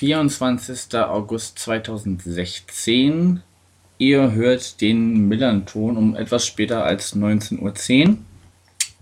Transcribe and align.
24. 0.00 0.94
August 0.94 1.58
2016. 1.58 3.42
Ihr 3.98 4.32
hört 4.32 4.80
den 4.80 5.28
Millern-Ton 5.28 5.98
um 5.98 6.16
etwas 6.16 6.46
später 6.46 6.86
als 6.86 7.14
19.10 7.14 8.08
Uhr. 8.08 8.16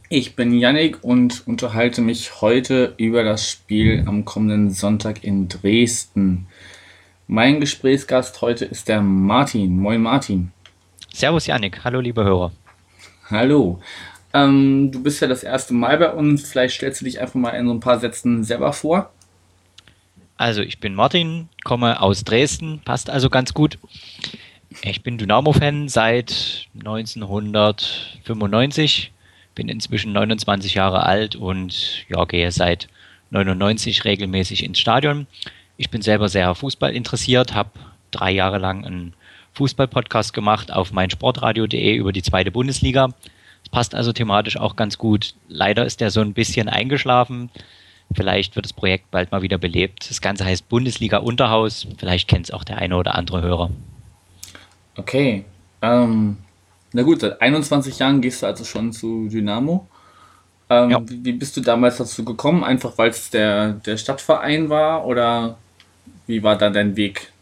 Ich 0.09 0.35
bin 0.35 0.53
Yannick 0.53 1.05
und 1.05 1.47
unterhalte 1.47 2.01
mich 2.01 2.41
heute 2.41 2.95
über 2.97 3.23
das 3.23 3.49
Spiel 3.49 4.03
am 4.09 4.25
kommenden 4.25 4.73
Sonntag 4.73 5.23
in 5.23 5.49
Dresden. 5.49 6.49
Mein 7.29 7.61
Gesprächsgast 7.61 8.43
heute 8.43 8.65
ist 8.65 8.89
der 8.89 9.01
Martin. 9.01 9.79
Moin 9.79 10.03
Martin. 10.03 10.51
Servus 11.15 11.47
Yannick, 11.47 11.85
hallo 11.85 12.01
liebe 12.01 12.25
Hörer. 12.25 12.51
Hallo. 13.31 13.81
Ähm, 14.35 14.91
du 14.91 15.01
bist 15.01 15.23
ja 15.23 15.29
das 15.29 15.45
erste 15.45 15.75
Mal 15.75 15.97
bei 15.99 16.11
uns. 16.11 16.51
Vielleicht 16.51 16.75
stellst 16.75 17.03
du 17.03 17.05
dich 17.05 17.21
einfach 17.21 17.37
mal 17.37 17.51
in 17.51 17.69
so 17.69 17.73
ein 17.73 17.79
paar 17.79 18.01
Sätzen 18.01 18.43
selber 18.43 18.73
vor. 18.73 19.13
Also 20.39 20.63
ich 20.63 20.79
bin 20.79 20.95
Martin, 20.95 21.51
komme 21.65 22.01
aus 22.01 22.25
Dresden, 22.25 22.81
passt 22.85 23.11
also 23.11 23.29
ganz 23.29 23.53
gut. 23.53 23.79
Ich 24.83 25.03
bin 25.03 25.19
Dynamo-Fan 25.19 25.89
seit 25.89 26.69
1995 26.79 29.11
bin 29.59 29.69
inzwischen 29.69 30.13
29 30.13 30.75
Jahre 30.75 31.05
alt 31.05 31.35
und 31.35 32.07
ja, 32.09 32.25
gehe 32.27 32.53
seit 32.53 32.87
99 33.31 34.05
regelmäßig 34.05 34.63
ins 34.63 34.79
Stadion. 34.79 35.27
Ich 35.77 35.91
bin 35.91 36.01
selber 36.01 36.29
sehr 36.29 36.55
Fußball 36.55 36.95
interessiert, 36.95 37.55
habe 37.55 37.71
drei 38.13 38.31
Jahre 38.31 38.59
lang 38.59 38.87
einen 38.87 39.15
Fußball-Podcast 39.55 40.33
gemacht 40.33 40.73
auf 40.73 40.93
meinsportradio.de 40.93 41.97
über 41.97 42.13
die 42.13 42.23
zweite 42.23 42.53
Bundesliga. 42.53 43.09
Das 43.65 43.71
passt 43.73 43.97
also 43.97 44.13
thematisch 44.13 44.57
auch 44.57 44.77
ganz 44.77 44.97
gut. 44.97 45.35
Leider 45.49 45.85
ist 45.85 46.01
der 46.01 46.13
so 46.13 46.21
ein 46.21 46.35
bisschen 46.35 46.69
eingeschlafen. 46.69 47.51
Vielleicht 48.15 48.57
wird 48.57 48.65
das 48.65 48.73
Projekt 48.73 49.11
bald 49.11 49.33
mal 49.33 49.43
wieder 49.43 49.59
belebt. 49.59 50.09
Das 50.09 50.21
Ganze 50.21 50.45
heißt 50.45 50.69
Bundesliga 50.69 51.19
Unterhaus. 51.19 51.87
Vielleicht 51.99 52.29
kennt 52.29 52.47
es 52.47 52.51
auch 52.51 52.65
der 52.65 52.79
eine 52.79 52.97
oder 52.97 53.15
andere 53.15 53.43
Hörer. 53.43 53.71
Okay. 54.97 55.45
Ähm, 55.83 56.39
na 56.93 57.03
gut, 57.03 57.21
seit 57.21 57.41
21 57.41 57.99
Jahren 57.99 58.21
gehst 58.21 58.43
du 58.43 58.47
also 58.47 58.65
schon 58.65 58.93
zu 58.93 59.29
Dynamo. 59.29 59.87
Ähm, 60.71 60.91
ja. 60.91 61.01
wie, 61.05 61.33
bist 61.33 61.57
du 61.57 61.61
damals 61.61 61.99
dazu 61.99 62.25
gekommen? 62.25 62.65
Einfach 62.65 62.97
weil 62.99 63.11
es 63.11 63.31
der, 63.31 63.73
der 63.73 63.97
Stadtverein 63.97 64.69
war 64.69 65.07
oder 65.07 65.59
wie 66.27 66.43
war 66.43 66.57
da 66.57 66.71
dein 66.71 66.97
Weg? 66.97 67.33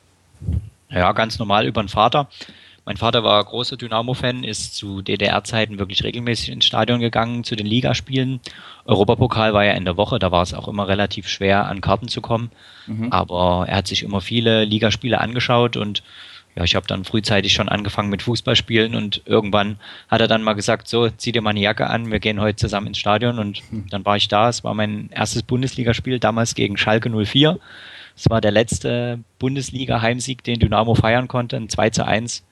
Ja, 0.90 1.12
ganz 1.12 1.38
normal 1.38 1.66
über 1.66 1.82
den 1.82 1.88
Vater. 1.88 2.28
Mein 2.86 2.96
Vater 2.96 3.24
war 3.24 3.42
großer 3.42 3.76
Dynamo-Fan, 3.76 4.44
ist 4.44 4.76
zu 4.76 5.02
DDR-Zeiten 5.02 5.80
wirklich 5.80 6.04
regelmäßig 6.04 6.50
ins 6.50 6.66
Stadion 6.66 7.00
gegangen, 7.00 7.42
zu 7.42 7.56
den 7.56 7.66
Ligaspielen. 7.66 8.38
Europapokal 8.84 9.52
war 9.52 9.64
ja 9.64 9.72
in 9.72 9.84
der 9.84 9.96
Woche, 9.96 10.20
da 10.20 10.30
war 10.30 10.42
es 10.42 10.54
auch 10.54 10.68
immer 10.68 10.86
relativ 10.86 11.26
schwer, 11.26 11.66
an 11.66 11.80
Karten 11.80 12.06
zu 12.06 12.20
kommen. 12.20 12.52
Mhm. 12.86 13.10
Aber 13.10 13.66
er 13.68 13.78
hat 13.78 13.88
sich 13.88 14.04
immer 14.04 14.20
viele 14.20 14.64
Ligaspiele 14.64 15.20
angeschaut 15.20 15.76
und 15.76 16.04
ja, 16.54 16.62
ich 16.62 16.76
habe 16.76 16.86
dann 16.86 17.04
frühzeitig 17.04 17.54
schon 17.54 17.68
angefangen 17.68 18.08
mit 18.08 18.22
Fußballspielen 18.22 18.94
und 18.94 19.20
irgendwann 19.26 19.80
hat 20.08 20.20
er 20.20 20.28
dann 20.28 20.44
mal 20.44 20.54
gesagt, 20.54 20.86
so, 20.86 21.10
zieh 21.10 21.32
dir 21.32 21.42
mal 21.42 21.50
eine 21.50 21.60
Jacke 21.60 21.90
an, 21.90 22.12
wir 22.12 22.20
gehen 22.20 22.40
heute 22.40 22.54
zusammen 22.54 22.86
ins 22.86 22.98
Stadion 22.98 23.40
und 23.40 23.62
hm. 23.68 23.86
dann 23.90 24.04
war 24.04 24.16
ich 24.16 24.28
da. 24.28 24.48
Es 24.48 24.62
war 24.62 24.74
mein 24.74 25.10
erstes 25.10 25.42
Bundesligaspiel, 25.42 26.20
damals 26.20 26.54
gegen 26.54 26.76
Schalke 26.76 27.10
04. 27.10 27.58
Es 28.16 28.30
war 28.30 28.40
der 28.40 28.52
letzte 28.52 29.18
Bundesliga-Heimsieg, 29.40 30.44
den 30.44 30.60
Dynamo 30.60 30.94
feiern 30.94 31.26
konnte, 31.26 31.56
ein 31.56 31.68
2 31.68 31.90
zu 31.90 32.06
1. 32.06 32.44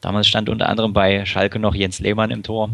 Damals 0.00 0.28
stand 0.28 0.48
unter 0.48 0.68
anderem 0.68 0.92
bei 0.92 1.24
Schalke 1.24 1.58
noch 1.58 1.74
Jens 1.74 2.00
Lehmann 2.00 2.30
im 2.30 2.42
Tor. 2.42 2.70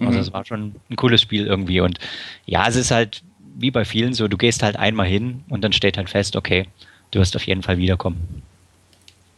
Also 0.00 0.12
mhm. 0.12 0.18
es 0.18 0.32
war 0.32 0.44
schon 0.44 0.74
ein 0.88 0.96
cooles 0.96 1.20
Spiel 1.20 1.46
irgendwie. 1.46 1.80
Und 1.80 1.98
ja, 2.46 2.66
es 2.66 2.76
ist 2.76 2.90
halt 2.90 3.22
wie 3.56 3.70
bei 3.70 3.84
vielen 3.84 4.14
so, 4.14 4.28
du 4.28 4.36
gehst 4.36 4.62
halt 4.62 4.76
einmal 4.76 5.06
hin 5.06 5.44
und 5.48 5.62
dann 5.62 5.72
steht 5.72 5.96
halt 5.96 6.08
fest, 6.08 6.36
okay, 6.36 6.66
du 7.10 7.18
wirst 7.18 7.36
auf 7.36 7.46
jeden 7.46 7.62
Fall 7.62 7.78
wiederkommen. 7.78 8.42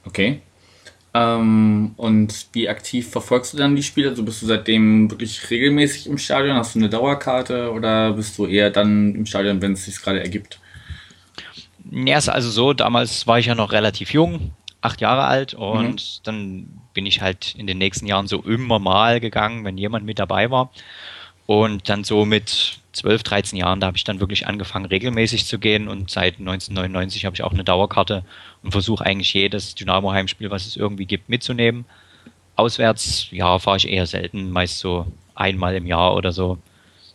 Okay. 0.05 0.41
Ähm, 1.15 1.93
und 1.97 2.47
wie 2.53 2.69
aktiv 2.69 3.11
verfolgst 3.11 3.53
du 3.53 3.59
dann 3.59 3.77
die 3.77 3.83
Spiele? 3.83 4.11
Also 4.11 4.23
bist 4.23 4.41
du 4.41 4.47
seitdem 4.47 5.11
wirklich 5.11 5.51
regelmäßig 5.51 6.07
im 6.07 6.19
Stadion? 6.19 6.57
Hast 6.57 6.75
du 6.75 6.79
eine 6.79 6.89
Dauerkarte 6.89 7.71
oder 7.73 8.13
bist 8.13 8.39
du 8.39 8.47
eher 8.47 8.71
dann 8.71 9.15
im 9.15 9.27
Stadion, 9.27 9.61
wenn 9.61 9.73
es 9.73 9.85
sich 9.85 10.01
gerade 10.01 10.21
ergibt? 10.21 10.59
Ja, 11.91 12.17
ist 12.17 12.29
also 12.29 12.51
so, 12.51 12.73
damals 12.73 13.27
war 13.27 13.39
ich 13.39 13.47
ja 13.47 13.55
noch 13.55 13.73
relativ 13.73 14.13
jung, 14.13 14.53
acht 14.83 15.01
Jahre 15.01 15.25
alt 15.25 15.55
und 15.55 15.95
mhm. 15.95 16.23
dann 16.25 16.69
bin 16.93 17.07
ich 17.07 17.23
halt 17.23 17.55
in 17.57 17.67
den 17.67 17.79
nächsten 17.79 18.07
Jahren 18.07 18.27
so 18.27 18.43
immer 18.43 18.79
mal 18.79 19.21
gegangen, 19.21 19.65
wenn 19.65 19.79
jemand 19.79 20.05
mit 20.05 20.19
dabei 20.19 20.51
war. 20.51 20.71
Und 21.47 21.89
dann 21.89 22.05
so 22.05 22.25
mit 22.25 22.79
12, 22.93 23.23
13 23.23 23.59
Jahren, 23.59 23.81
da 23.81 23.87
habe 23.87 23.97
ich 23.97 24.05
dann 24.05 24.21
wirklich 24.21 24.47
angefangen, 24.47 24.85
regelmäßig 24.85 25.47
zu 25.47 25.59
gehen 25.59 25.89
und 25.89 26.11
seit 26.11 26.39
1999 26.39 27.25
habe 27.25 27.35
ich 27.35 27.43
auch 27.43 27.53
eine 27.53 27.65
Dauerkarte 27.65 28.25
und 28.63 28.73
versuche 28.73 29.05
eigentlich 29.05 29.33
jedes 29.33 29.75
Dynamo-Heimspiel, 29.75 30.51
was 30.51 30.67
es 30.67 30.77
irgendwie 30.77 31.07
gibt, 31.07 31.29
mitzunehmen. 31.29 31.85
Auswärts, 32.55 33.29
ja, 33.31 33.59
fahre 33.59 33.79
ich 33.79 33.89
eher 33.89 34.07
selten, 34.07 34.51
meist 34.51 34.79
so 34.79 35.07
einmal 35.35 35.75
im 35.75 35.87
Jahr 35.87 36.15
oder 36.15 36.33
so. 36.33 36.59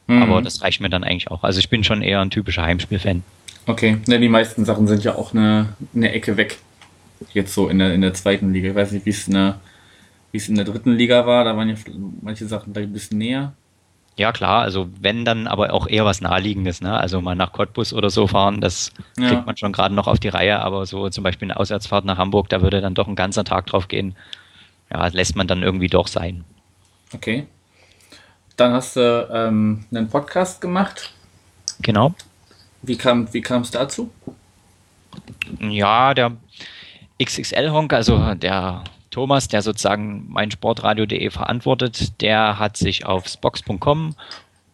Mhm. 0.08 0.24
Aber 0.24 0.42
das 0.42 0.62
reicht 0.62 0.82
mir 0.82 0.90
dann 0.90 1.04
eigentlich 1.04 1.30
auch. 1.30 1.44
Also 1.44 1.60
ich 1.60 1.70
bin 1.70 1.84
schon 1.84 2.02
eher 2.02 2.22
ein 2.22 2.32
typischer 2.32 2.64
Heimspiel-Fan. 2.64 3.24
Okay, 3.68 3.98
ja, 4.08 4.18
die 4.18 4.30
meisten 4.30 4.66
Sachen 4.66 4.88
sind 4.88 5.04
ja 5.04 5.16
auch 5.16 5.34
eine, 5.34 5.76
eine 5.94 6.12
Ecke 6.12 6.38
weg. 6.38 6.58
Jetzt 7.34 7.54
so 7.54 7.70
in 7.70 7.80
der, 7.80 7.94
in 7.94 8.02
der 8.02 8.14
zweiten 8.14 8.54
Liga. 8.54 8.70
Ich 8.70 8.76
weiß 8.76 8.92
nicht, 8.92 9.06
wie 9.06 9.12
es 9.12 9.28
in 9.28 9.34
der, 9.34 9.60
wie 10.32 10.38
es 10.38 10.50
in 10.50 10.56
der 10.56 10.66
dritten 10.66 10.92
Liga 10.92 11.26
war. 11.26 11.44
Da 11.44 11.56
waren 11.58 11.70
ja 11.70 11.76
manche 12.22 12.48
Sachen 12.48 12.74
da 12.74 12.82
ein 12.82 12.94
bisschen 12.94 13.18
näher. 13.18 13.54
Ja, 14.18 14.32
klar, 14.32 14.64
also 14.64 14.90
wenn 15.00 15.26
dann 15.26 15.46
aber 15.46 15.72
auch 15.72 15.88
eher 15.88 16.04
was 16.04 16.22
Naheliegendes, 16.22 16.82
ne? 16.82 16.98
Also 16.98 17.22
mal 17.22 17.36
nach 17.36 17.54
Cottbus 17.54 17.94
oder 17.94 18.10
so 18.10 18.26
fahren, 18.26 18.62
das 18.62 18.92
ja. 19.16 19.28
kriegt 19.28 19.46
man 19.46 19.56
schon 19.58 19.72
gerade 19.72 19.94
noch 19.94 20.08
auf 20.08 20.20
die 20.20 20.30
Reihe, 20.30 20.60
aber 20.60 20.88
so 20.88 21.08
zum 21.10 21.24
Beispiel 21.24 21.46
eine 21.46 21.60
Auswärtsfahrt 21.60 22.04
nach 22.04 22.18
Hamburg, 22.18 22.50
da 22.50 22.64
würde 22.64 22.82
dann 22.82 22.96
doch 22.96 23.08
ein 23.08 23.16
ganzer 23.16 23.44
Tag 23.44 23.68
drauf 23.68 23.88
gehen. 23.88 24.16
Ja, 24.92 25.06
lässt 25.08 25.36
man 25.36 25.46
dann 25.46 25.62
irgendwie 25.62 25.88
doch 25.88 26.08
sein. 26.08 26.46
Okay. 27.14 27.46
Dann 28.56 28.74
hast 28.74 28.96
du 28.96 29.30
ähm, 29.32 29.86
einen 29.92 30.10
Podcast 30.10 30.62
gemacht. 30.62 31.14
Genau. 31.84 32.16
Wie 32.82 32.98
kam 32.98 33.32
wie 33.32 33.44
es 33.44 33.72
dazu? 33.72 34.10
Ja, 35.60 36.16
der 36.16 36.32
XXL-Honk, 37.22 37.94
also 37.94 38.34
der 38.36 38.84
Thomas, 39.10 39.48
der 39.48 39.62
sozusagen 39.62 40.26
mein 40.30 40.52
Sportradio.de 40.52 41.30
verantwortet, 41.30 42.22
der 42.22 42.60
hat 42.60 42.78
sich 42.78 43.06
auf 43.06 43.28
spox.com 43.28 44.16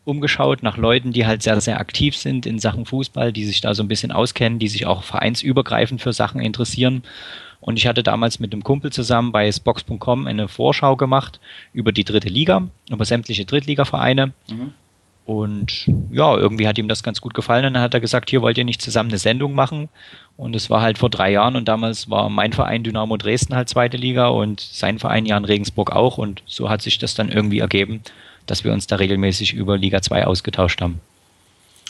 umgeschaut 0.05 0.63
nach 0.63 0.77
Leuten, 0.77 1.13
die 1.13 1.25
halt 1.25 1.43
sehr, 1.43 1.59
sehr 1.61 1.79
aktiv 1.79 2.17
sind 2.17 2.45
in 2.45 2.59
Sachen 2.59 2.85
Fußball, 2.85 3.31
die 3.31 3.45
sich 3.45 3.61
da 3.61 3.73
so 3.73 3.83
ein 3.83 3.87
bisschen 3.87 4.11
auskennen, 4.11 4.59
die 4.59 4.67
sich 4.67 4.85
auch 4.85 5.03
vereinsübergreifend 5.03 6.01
für 6.01 6.11
Sachen 6.11 6.41
interessieren. 6.41 7.03
Und 7.61 7.77
ich 7.77 7.87
hatte 7.87 8.03
damals 8.03 8.41
mit 8.41 8.51
einem 8.51 8.63
Kumpel 8.63 8.91
zusammen 8.91 9.31
bei 9.31 9.49
Spox.com 9.49 10.27
eine 10.27 10.49
Vorschau 10.49 10.97
gemacht 10.97 11.39
über 11.71 11.93
die 11.93 12.03
dritte 12.03 12.27
Liga, 12.27 12.67
über 12.89 13.05
sämtliche 13.05 13.45
Drittligavereine. 13.45 14.33
Mhm. 14.49 14.73
Und 15.25 15.87
ja, 16.11 16.35
irgendwie 16.37 16.67
hat 16.67 16.77
ihm 16.77 16.89
das 16.89 17.01
ganz 17.01 17.21
gut 17.21 17.33
gefallen. 17.33 17.65
Und 17.65 17.75
dann 17.75 17.83
hat 17.83 17.93
er 17.93 18.01
gesagt, 18.01 18.29
hier 18.29 18.41
wollt 18.41 18.57
ihr 18.57 18.65
nicht 18.65 18.81
zusammen 18.81 19.09
eine 19.09 19.17
Sendung 19.17 19.53
machen. 19.53 19.89
Und 20.35 20.55
es 20.55 20.69
war 20.69 20.81
halt 20.81 20.97
vor 20.97 21.09
drei 21.09 21.31
Jahren 21.31 21.55
und 21.55 21.67
damals 21.67 22.09
war 22.09 22.27
mein 22.29 22.53
Verein 22.53 22.83
Dynamo 22.83 23.17
Dresden 23.17 23.55
halt 23.55 23.69
zweite 23.69 23.97
Liga 23.97 24.27
und 24.27 24.59
sein 24.59 24.99
Verein 24.99 25.25
Jan 25.25 25.45
Regensburg 25.45 25.91
auch. 25.91 26.17
Und 26.17 26.43
so 26.45 26.69
hat 26.69 26.81
sich 26.81 26.97
das 26.97 27.13
dann 27.13 27.29
irgendwie 27.29 27.59
ergeben, 27.59 28.01
dass 28.47 28.63
wir 28.63 28.73
uns 28.73 28.87
da 28.87 28.97
regelmäßig 28.97 29.53
über 29.53 29.77
Liga 29.77 30.01
2 30.01 30.25
ausgetauscht 30.25 30.81
haben. 30.81 30.99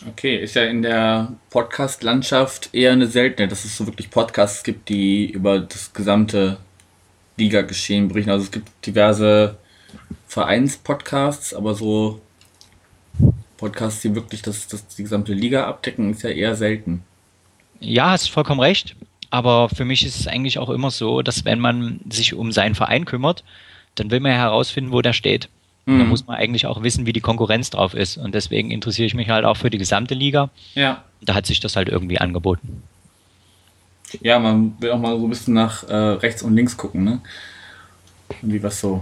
Okay, 0.07 0.36
ist 0.36 0.56
ja 0.56 0.66
in 0.66 0.81
der 0.81 1.31
Podcast-Landschaft 1.50 2.69
eher 2.74 2.92
eine 2.92 3.07
seltene, 3.07 3.48
dass 3.48 3.63
es 3.63 3.78
so 3.78 3.88
wirklich 3.88 4.10
Podcasts 4.10 4.63
gibt, 4.63 4.90
die 4.90 5.31
über 5.31 5.60
das 5.60 5.94
gesamte 5.94 6.57
Liga-Geschehen 7.38 8.10
berichten. 8.10 8.31
Also 8.31 8.44
es 8.44 8.52
gibt 8.52 8.69
diverse 8.86 9.57
Vereins-Podcasts, 10.28 11.54
aber 11.54 11.74
so 11.74 12.19
Podcasts, 13.63 14.01
die 14.01 14.13
wirklich 14.13 14.42
das, 14.42 14.68
das, 14.68 14.86
die 14.88 15.04
gesamte 15.04 15.31
Liga 15.31 15.68
abdecken, 15.68 16.12
ist 16.12 16.24
ja 16.24 16.31
eher 16.31 16.54
selten. 16.57 17.01
Ja, 17.80 18.12
hast 18.12 18.30
vollkommen 18.30 18.60
recht. 18.60 18.98
Aber 19.30 19.69
für 19.69 19.86
mich 19.86 20.06
ist 20.06 20.19
es 20.19 20.27
eigentlich 20.27 20.60
auch 20.60 20.69
immer 20.69 20.92
so, 20.92 21.21
dass 21.21 21.45
wenn 21.45 21.60
man 21.60 22.01
sich 22.10 22.33
um 22.33 22.51
seinen 22.51 22.75
Verein 22.75 23.06
kümmert, 23.06 23.45
dann 23.95 24.12
will 24.12 24.19
man 24.19 24.33
ja 24.33 24.38
herausfinden, 24.38 24.92
wo 24.92 25.01
der 25.01 25.13
steht. 25.13 25.48
Mhm. 25.86 26.00
Da 26.00 26.04
muss 26.04 26.27
man 26.27 26.36
eigentlich 26.36 26.65
auch 26.65 26.83
wissen, 26.83 27.06
wie 27.06 27.13
die 27.13 27.21
Konkurrenz 27.21 27.69
drauf 27.69 27.94
ist. 27.94 28.18
Und 28.18 28.36
deswegen 28.36 28.69
interessiere 28.69 29.06
ich 29.06 29.13
mich 29.13 29.30
halt 29.30 29.45
auch 29.45 29.56
für 29.56 29.69
die 29.69 29.77
gesamte 29.77 30.13
Liga. 30.13 30.50
Ja. 30.75 31.06
Da 31.21 31.33
hat 31.33 31.45
sich 31.45 31.62
das 31.62 31.77
halt 31.77 31.88
irgendwie 31.88 32.19
angeboten. 32.19 32.83
Ja, 34.19 34.39
man 34.39 34.75
will 34.81 34.92
auch 34.92 35.00
mal 35.00 35.18
so 35.18 35.25
ein 35.25 35.30
bisschen 35.30 35.54
nach 35.54 35.88
äh, 35.88 35.95
rechts 35.95 36.44
und 36.44 36.54
links 36.54 36.75
gucken, 36.75 37.06
ne? 37.06 37.21
Wie 38.42 38.62
was 38.62 38.81
so 38.81 39.01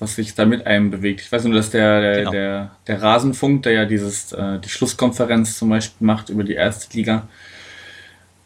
was 0.00 0.16
sich 0.16 0.34
da 0.34 0.44
mit 0.44 0.66
einem 0.66 0.90
bewegt. 0.90 1.20
Ich 1.20 1.30
weiß 1.30 1.44
nur, 1.44 1.54
dass 1.54 1.70
der, 1.70 2.00
der, 2.00 2.16
genau. 2.16 2.30
der, 2.32 2.70
der 2.86 3.02
Rasenfunk, 3.02 3.62
der 3.62 3.72
ja 3.72 3.84
dieses, 3.84 4.32
äh, 4.32 4.58
die 4.58 4.68
Schlusskonferenz 4.68 5.58
zum 5.58 5.68
Beispiel 5.68 6.06
macht 6.06 6.30
über 6.30 6.42
die 6.42 6.54
erste 6.54 6.96
Liga, 6.96 7.28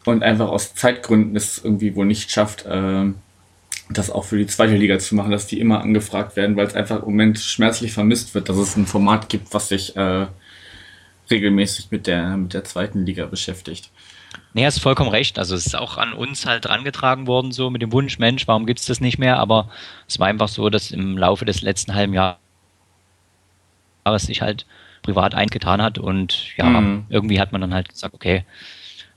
und 0.05 0.23
einfach 0.23 0.49
aus 0.49 0.75
Zeitgründen 0.75 1.35
es 1.35 1.63
irgendwie 1.63 1.95
wohl 1.95 2.05
nicht 2.05 2.31
schafft, 2.31 2.65
äh, 2.65 3.05
das 3.89 4.09
auch 4.09 4.25
für 4.25 4.37
die 4.37 4.47
zweite 4.47 4.75
Liga 4.75 4.97
zu 4.99 5.15
machen, 5.15 5.31
dass 5.31 5.47
die 5.47 5.59
immer 5.59 5.81
angefragt 5.81 6.35
werden, 6.35 6.55
weil 6.55 6.67
es 6.67 6.75
einfach 6.75 6.99
im 6.99 7.05
Moment 7.05 7.39
schmerzlich 7.39 7.91
vermisst 7.91 8.33
wird, 8.33 8.49
dass 8.49 8.57
es 8.57 8.75
ein 8.75 8.87
Format 8.87 9.29
gibt, 9.29 9.53
was 9.53 9.69
sich 9.69 9.95
äh, 9.95 10.27
regelmäßig 11.29 11.91
mit 11.91 12.07
der, 12.07 12.37
mit 12.37 12.53
der 12.53 12.63
zweiten 12.63 13.05
Liga 13.05 13.25
beschäftigt. 13.25 13.89
Nee, 14.55 14.65
hast 14.65 14.79
vollkommen 14.79 15.09
recht. 15.09 15.37
Also 15.37 15.53
es 15.53 15.65
ist 15.65 15.75
auch 15.75 15.97
an 15.97 16.13
uns 16.13 16.45
halt 16.45 16.63
drangetragen 16.63 17.27
worden, 17.27 17.51
so 17.51 17.69
mit 17.69 17.81
dem 17.81 17.91
Wunsch, 17.91 18.19
Mensch, 18.19 18.47
warum 18.47 18.65
gibt 18.65 18.79
es 18.79 18.85
das 18.85 19.01
nicht 19.01 19.17
mehr? 19.17 19.37
Aber 19.37 19.69
es 20.07 20.17
war 20.17 20.27
einfach 20.27 20.47
so, 20.47 20.69
dass 20.69 20.91
im 20.91 21.17
Laufe 21.17 21.43
des 21.43 21.61
letzten 21.61 21.93
halben 21.93 22.13
Jahres 22.13 22.37
sich 24.15 24.41
halt 24.41 24.65
privat 25.01 25.35
eingetan 25.35 25.81
hat 25.81 25.97
und 25.97 26.55
ja, 26.55 26.69
mhm. 26.69 27.05
irgendwie 27.09 27.41
hat 27.41 27.51
man 27.51 27.59
dann 27.59 27.73
halt 27.73 27.89
gesagt, 27.89 28.13
okay, 28.13 28.45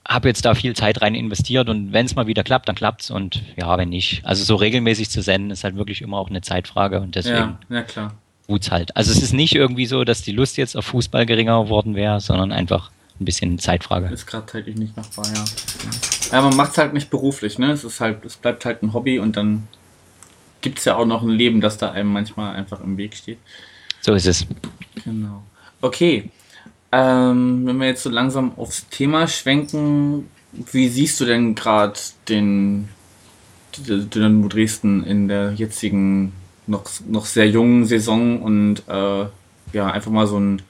habe 0.08 0.26
jetzt 0.26 0.44
da 0.44 0.56
viel 0.56 0.74
Zeit 0.74 1.02
rein 1.02 1.14
investiert 1.14 1.68
und 1.68 1.92
wenn 1.92 2.06
es 2.06 2.16
mal 2.16 2.26
wieder 2.26 2.42
klappt, 2.42 2.68
dann 2.68 2.74
klappt's 2.74 3.08
und 3.08 3.40
ja, 3.56 3.78
wenn 3.78 3.90
nicht. 3.90 4.26
Also 4.26 4.42
so 4.42 4.56
regelmäßig 4.56 5.08
zu 5.08 5.22
senden 5.22 5.52
ist 5.52 5.62
halt 5.62 5.76
wirklich 5.76 6.02
immer 6.02 6.18
auch 6.18 6.30
eine 6.30 6.40
Zeitfrage 6.40 7.00
und 7.00 7.14
deswegen 7.14 7.58
ja, 7.68 7.76
ja 7.76 7.82
klar. 7.82 8.14
halt. 8.48 8.96
Also 8.96 9.12
es 9.12 9.22
ist 9.22 9.34
nicht 9.34 9.54
irgendwie 9.54 9.86
so, 9.86 10.02
dass 10.02 10.22
die 10.22 10.32
Lust 10.32 10.56
jetzt 10.56 10.76
auf 10.76 10.86
Fußball 10.86 11.26
geringer 11.26 11.62
geworden 11.62 11.94
wäre, 11.94 12.18
sondern 12.18 12.50
einfach 12.50 12.90
ein 13.20 13.24
bisschen 13.24 13.58
Zeitfrage. 13.58 14.08
Ist 14.08 14.26
gerade 14.26 14.46
zeitlich 14.46 14.76
nicht 14.76 14.96
machbar, 14.96 15.26
ja. 15.26 15.44
Ja, 16.32 16.42
man 16.42 16.56
macht 16.56 16.72
es 16.72 16.78
halt 16.78 16.92
nicht 16.92 17.10
beruflich, 17.10 17.58
ne? 17.58 17.72
Es 17.72 17.84
ist 17.84 18.00
halt, 18.00 18.24
es 18.24 18.36
bleibt 18.36 18.64
halt 18.64 18.82
ein 18.82 18.92
Hobby 18.92 19.18
und 19.18 19.36
dann 19.36 19.66
gibt 20.60 20.78
es 20.78 20.84
ja 20.84 20.96
auch 20.96 21.06
noch 21.06 21.22
ein 21.22 21.30
Leben, 21.30 21.60
das 21.60 21.78
da 21.78 21.92
einem 21.92 22.12
manchmal 22.12 22.54
einfach 22.54 22.80
im 22.80 22.96
Weg 22.96 23.14
steht. 23.14 23.38
So 24.00 24.14
ist 24.14 24.26
es. 24.26 24.46
Genau. 25.04 25.42
Okay. 25.80 26.30
Ähm, 26.90 27.66
wenn 27.66 27.76
wir 27.78 27.86
jetzt 27.86 28.02
so 28.02 28.10
langsam 28.10 28.52
aufs 28.56 28.88
Thema 28.88 29.28
schwenken, 29.28 30.28
wie 30.52 30.88
siehst 30.88 31.20
du 31.20 31.24
denn 31.24 31.54
gerade 31.54 31.98
den 32.28 32.88
Dynamo 33.76 34.48
Dresden 34.48 35.04
in 35.04 35.28
der 35.28 35.52
jetzigen 35.52 36.32
noch, 36.66 36.84
noch 37.06 37.26
sehr 37.26 37.48
jungen 37.48 37.84
Saison 37.84 38.42
und 38.42 38.82
äh, 38.88 39.26
ja, 39.72 39.90
einfach 39.90 40.10
mal 40.10 40.26
so, 40.26 40.38
ein, 40.38 40.62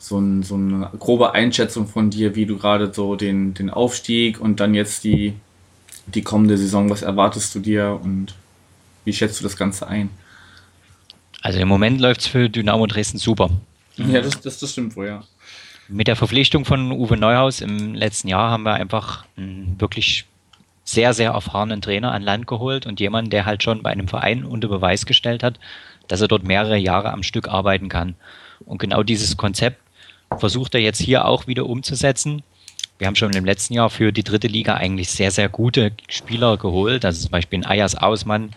so, 0.00 0.18
ein, 0.18 0.42
so 0.42 0.54
eine 0.54 0.90
grobe 0.98 1.34
Einschätzung 1.34 1.86
von 1.86 2.10
dir, 2.10 2.34
wie 2.34 2.46
du 2.46 2.56
gerade 2.56 2.92
so 2.92 3.16
den, 3.16 3.52
den 3.52 3.68
Aufstieg 3.68 4.40
und 4.40 4.58
dann 4.58 4.74
jetzt 4.74 5.04
die, 5.04 5.34
die 6.06 6.22
kommende 6.22 6.56
Saison, 6.56 6.88
was 6.88 7.02
erwartest 7.02 7.54
du 7.54 7.60
dir 7.60 8.00
und 8.02 8.34
wie 9.04 9.12
schätzt 9.12 9.38
du 9.38 9.44
das 9.44 9.56
Ganze 9.56 9.86
ein? 9.86 10.08
Also 11.42 11.58
im 11.58 11.68
Moment 11.68 12.00
läuft 12.00 12.22
es 12.22 12.26
für 12.26 12.48
Dynamo 12.48 12.86
Dresden 12.86 13.18
super. 13.18 13.50
Ja, 13.96 14.22
das, 14.22 14.40
das, 14.40 14.58
das 14.58 14.72
stimmt 14.72 14.96
wohl, 14.96 15.06
ja. 15.06 15.24
Mit 15.88 16.08
der 16.08 16.16
Verpflichtung 16.16 16.64
von 16.64 16.92
Uwe 16.92 17.16
Neuhaus 17.16 17.60
im 17.60 17.94
letzten 17.94 18.28
Jahr 18.28 18.50
haben 18.50 18.62
wir 18.62 18.74
einfach 18.74 19.26
einen 19.36 19.78
wirklich 19.80 20.24
sehr, 20.84 21.12
sehr 21.12 21.32
erfahrenen 21.32 21.82
Trainer 21.82 22.12
an 22.12 22.22
Land 22.22 22.46
geholt 22.46 22.86
und 22.86 23.00
jemanden, 23.00 23.30
der 23.30 23.44
halt 23.44 23.62
schon 23.62 23.82
bei 23.82 23.90
einem 23.90 24.08
Verein 24.08 24.44
unter 24.44 24.68
Beweis 24.68 25.04
gestellt 25.04 25.42
hat, 25.42 25.60
dass 26.08 26.20
er 26.22 26.28
dort 26.28 26.44
mehrere 26.44 26.78
Jahre 26.78 27.12
am 27.12 27.22
Stück 27.22 27.48
arbeiten 27.48 27.88
kann. 27.88 28.14
Und 28.64 28.78
genau 28.78 29.02
dieses 29.02 29.36
Konzept 29.36 29.80
versucht 30.38 30.74
er 30.74 30.80
jetzt 30.80 31.00
hier 31.00 31.26
auch 31.26 31.46
wieder 31.46 31.66
umzusetzen. 31.66 32.42
Wir 32.98 33.06
haben 33.06 33.16
schon 33.16 33.32
im 33.32 33.44
letzten 33.44 33.74
Jahr 33.74 33.90
für 33.90 34.12
die 34.12 34.24
dritte 34.24 34.46
Liga 34.46 34.74
eigentlich 34.74 35.08
sehr, 35.08 35.30
sehr 35.30 35.48
gute 35.48 35.92
Spieler 36.08 36.56
geholt. 36.58 37.04
Also 37.04 37.22
zum 37.22 37.30
Beispiel 37.30 37.60
ein 37.60 37.66
Ayas 37.66 37.94
Ausmann. 37.94 38.50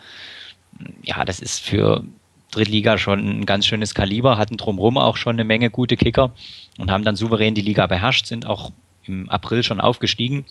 Ja, 1.03 1.23
das 1.23 1.39
ist 1.39 1.61
für 1.61 2.03
Drittliga 2.51 2.97
schon 2.97 3.19
ein 3.19 3.45
ganz 3.45 3.65
schönes 3.65 3.95
Kaliber, 3.95 4.37
hatten 4.37 4.57
drumherum 4.57 4.97
auch 4.97 5.17
schon 5.17 5.35
eine 5.35 5.43
Menge 5.43 5.69
gute 5.69 5.97
Kicker 5.97 6.31
und 6.77 6.91
haben 6.91 7.03
dann 7.03 7.15
souverän 7.15 7.55
die 7.55 7.61
Liga 7.61 7.87
beherrscht, 7.87 8.25
sind 8.25 8.45
auch 8.45 8.71
im 9.05 9.29
April 9.29 9.63
schon 9.63 9.81
aufgestiegen, 9.81 10.45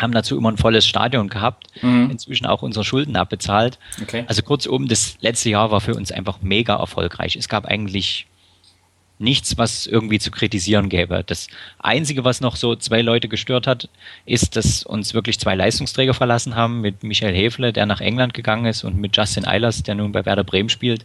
haben 0.00 0.12
dazu 0.12 0.36
immer 0.36 0.50
ein 0.50 0.56
volles 0.56 0.86
Stadion 0.86 1.28
gehabt, 1.28 1.68
mhm. 1.82 2.10
inzwischen 2.10 2.46
auch 2.46 2.62
unsere 2.62 2.84
Schulden 2.84 3.16
abbezahlt. 3.16 3.78
Okay. 4.02 4.24
Also 4.26 4.42
kurzum, 4.42 4.88
das 4.88 5.16
letzte 5.20 5.50
Jahr 5.50 5.70
war 5.70 5.80
für 5.80 5.94
uns 5.94 6.10
einfach 6.10 6.42
mega 6.42 6.76
erfolgreich. 6.76 7.36
Es 7.36 7.48
gab 7.48 7.66
eigentlich 7.66 8.26
nichts, 9.20 9.58
was 9.58 9.86
irgendwie 9.86 10.18
zu 10.18 10.30
kritisieren 10.30 10.88
gäbe. 10.88 11.22
Das 11.24 11.48
Einzige, 11.78 12.24
was 12.24 12.40
noch 12.40 12.56
so 12.56 12.74
zwei 12.74 13.02
Leute 13.02 13.28
gestört 13.28 13.66
hat, 13.66 13.88
ist, 14.24 14.56
dass 14.56 14.82
uns 14.82 15.14
wirklich 15.14 15.38
zwei 15.38 15.54
Leistungsträger 15.54 16.14
verlassen 16.14 16.56
haben, 16.56 16.80
mit 16.80 17.02
Michael 17.02 17.34
Hefle, 17.34 17.72
der 17.72 17.86
nach 17.86 18.00
England 18.00 18.34
gegangen 18.34 18.66
ist, 18.66 18.84
und 18.84 18.96
mit 18.96 19.16
Justin 19.16 19.46
Eilers, 19.46 19.82
der 19.82 19.94
nun 19.94 20.12
bei 20.12 20.24
Werder 20.24 20.44
Bremen 20.44 20.68
spielt. 20.70 21.04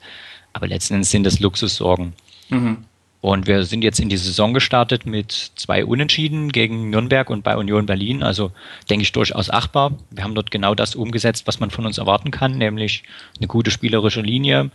Aber 0.53 0.67
letzten 0.67 0.95
Endes 0.95 1.11
sind 1.11 1.25
das 1.25 1.39
Luxussorgen. 1.39 2.13
Mhm. 2.49 2.85
Und 3.25 3.47
wir 3.47 3.63
sind 3.63 3.83
jetzt 3.83 3.99
in 3.99 4.09
die 4.09 4.17
Saison 4.17 4.53
gestartet 4.53 5.07
mit 5.07 5.31
zwei 5.55 5.83
Unentschieden 5.83 6.51
gegen 6.51 6.91
Nürnberg 6.91 7.31
und 7.31 7.43
bei 7.43 7.57
Union 7.57 7.87
Berlin. 7.87 8.21
Also 8.21 8.51
denke 8.87 9.01
ich 9.01 9.13
durchaus 9.13 9.49
achtbar. 9.49 9.93
Wir 10.11 10.23
haben 10.23 10.35
dort 10.35 10.51
genau 10.51 10.75
das 10.75 10.93
umgesetzt, 10.93 11.47
was 11.47 11.59
man 11.59 11.71
von 11.71 11.87
uns 11.87 11.97
erwarten 11.97 12.29
kann, 12.29 12.59
nämlich 12.59 13.01
eine 13.39 13.47
gute 13.47 13.71
spielerische 13.71 14.21
Linie, 14.21 14.69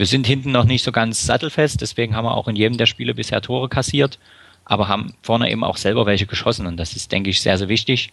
wir 0.00 0.06
sind 0.06 0.26
hinten 0.26 0.50
noch 0.50 0.64
nicht 0.64 0.82
so 0.82 0.92
ganz 0.92 1.26
sattelfest, 1.26 1.80
deswegen 1.80 2.16
haben 2.16 2.24
wir 2.24 2.34
auch 2.34 2.48
in 2.48 2.56
jedem 2.56 2.78
der 2.78 2.86
Spiele 2.86 3.14
bisher 3.14 3.42
Tore 3.42 3.68
kassiert, 3.68 4.18
aber 4.64 4.88
haben 4.88 5.14
vorne 5.22 5.50
eben 5.50 5.62
auch 5.62 5.76
selber 5.76 6.06
welche 6.06 6.26
geschossen 6.26 6.66
und 6.66 6.76
das 6.78 6.96
ist, 6.96 7.12
denke 7.12 7.30
ich, 7.30 7.42
sehr, 7.42 7.58
sehr 7.58 7.68
wichtig, 7.68 8.10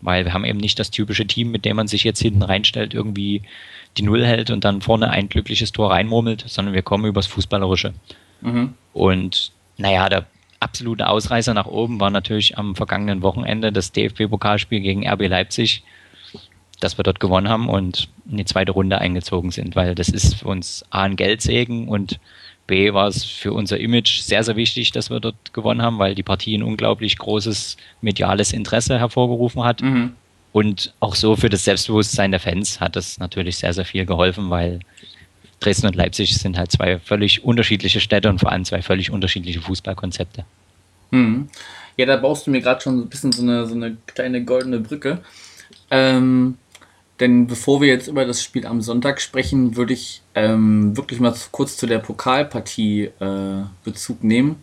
weil 0.00 0.24
wir 0.24 0.32
haben 0.32 0.44
eben 0.44 0.58
nicht 0.58 0.78
das 0.78 0.90
typische 0.90 1.26
Team, 1.26 1.50
mit 1.50 1.64
dem 1.64 1.76
man 1.76 1.88
sich 1.88 2.04
jetzt 2.04 2.20
hinten 2.20 2.42
reinstellt, 2.42 2.94
irgendwie 2.94 3.42
die 3.96 4.02
Null 4.02 4.24
hält 4.24 4.50
und 4.50 4.64
dann 4.64 4.80
vorne 4.80 5.10
ein 5.10 5.28
glückliches 5.28 5.72
Tor 5.72 5.90
reinmurmelt, 5.90 6.44
sondern 6.46 6.74
wir 6.74 6.82
kommen 6.82 7.04
übers 7.04 7.26
Fußballerische. 7.26 7.94
Mhm. 8.40 8.74
Und 8.92 9.52
naja, 9.76 10.08
der 10.08 10.26
absolute 10.60 11.06
Ausreißer 11.06 11.54
nach 11.54 11.66
oben 11.66 12.00
war 12.00 12.10
natürlich 12.10 12.56
am 12.56 12.76
vergangenen 12.76 13.22
Wochenende 13.22 13.72
das 13.72 13.92
DFB-Pokalspiel 13.92 14.80
gegen 14.80 15.06
RB 15.06 15.28
Leipzig, 15.28 15.82
dass 16.80 16.98
wir 16.98 17.02
dort 17.02 17.20
gewonnen 17.20 17.48
haben 17.48 17.68
und 17.68 18.08
in 18.30 18.36
die 18.36 18.44
zweite 18.44 18.72
Runde 18.72 18.98
eingezogen 18.98 19.50
sind, 19.50 19.76
weil 19.76 19.94
das 19.94 20.08
ist 20.08 20.36
für 20.36 20.48
uns 20.48 20.84
A 20.90 21.02
ein 21.02 21.16
Geldsegen 21.16 21.88
und 21.88 22.18
B 22.66 22.92
war 22.92 23.06
es 23.06 23.24
für 23.24 23.52
unser 23.52 23.78
Image 23.78 24.20
sehr, 24.20 24.42
sehr 24.42 24.56
wichtig, 24.56 24.90
dass 24.90 25.10
wir 25.10 25.20
dort 25.20 25.52
gewonnen 25.52 25.82
haben, 25.82 25.98
weil 25.98 26.14
die 26.14 26.22
Partie 26.22 26.56
ein 26.56 26.62
unglaublich 26.62 27.16
großes 27.16 27.76
mediales 28.00 28.52
Interesse 28.52 28.98
hervorgerufen 28.98 29.62
hat. 29.62 29.82
Mhm. 29.82 30.14
Und 30.52 30.92
auch 31.00 31.14
so 31.14 31.36
für 31.36 31.48
das 31.48 31.64
Selbstbewusstsein 31.64 32.30
der 32.30 32.40
Fans 32.40 32.80
hat 32.80 32.96
das 32.96 33.18
natürlich 33.18 33.58
sehr, 33.58 33.72
sehr 33.72 33.84
viel 33.84 34.06
geholfen, 34.06 34.50
weil 34.50 34.80
Dresden 35.60 35.86
und 35.86 35.96
Leipzig 35.96 36.36
sind 36.36 36.58
halt 36.58 36.72
zwei 36.72 36.98
völlig 36.98 37.44
unterschiedliche 37.44 38.00
Städte 38.00 38.28
und 38.28 38.40
vor 38.40 38.50
allem 38.50 38.64
zwei 38.64 38.82
völlig 38.82 39.10
unterschiedliche 39.10 39.60
Fußballkonzepte. 39.60 40.44
Mhm. 41.10 41.48
Ja, 41.96 42.06
da 42.06 42.16
baust 42.16 42.46
du 42.46 42.50
mir 42.50 42.60
gerade 42.60 42.80
schon 42.80 43.00
ein 43.00 43.08
bisschen 43.08 43.32
so 43.32 43.42
eine, 43.42 43.66
so 43.66 43.74
eine 43.74 43.96
kleine 44.06 44.44
goldene 44.44 44.80
Brücke. 44.80 45.22
Ähm, 45.90 46.58
denn 47.20 47.46
bevor 47.46 47.80
wir 47.80 47.88
jetzt 47.88 48.08
über 48.08 48.24
das 48.24 48.42
Spiel 48.42 48.66
am 48.66 48.80
Sonntag 48.82 49.20
sprechen, 49.20 49.76
würde 49.76 49.94
ich 49.94 50.22
ähm, 50.34 50.96
wirklich 50.96 51.20
mal 51.20 51.34
kurz 51.50 51.76
zu 51.76 51.86
der 51.86 51.98
Pokalpartie 51.98 53.10
äh, 53.20 53.62
Bezug 53.84 54.22
nehmen. 54.22 54.62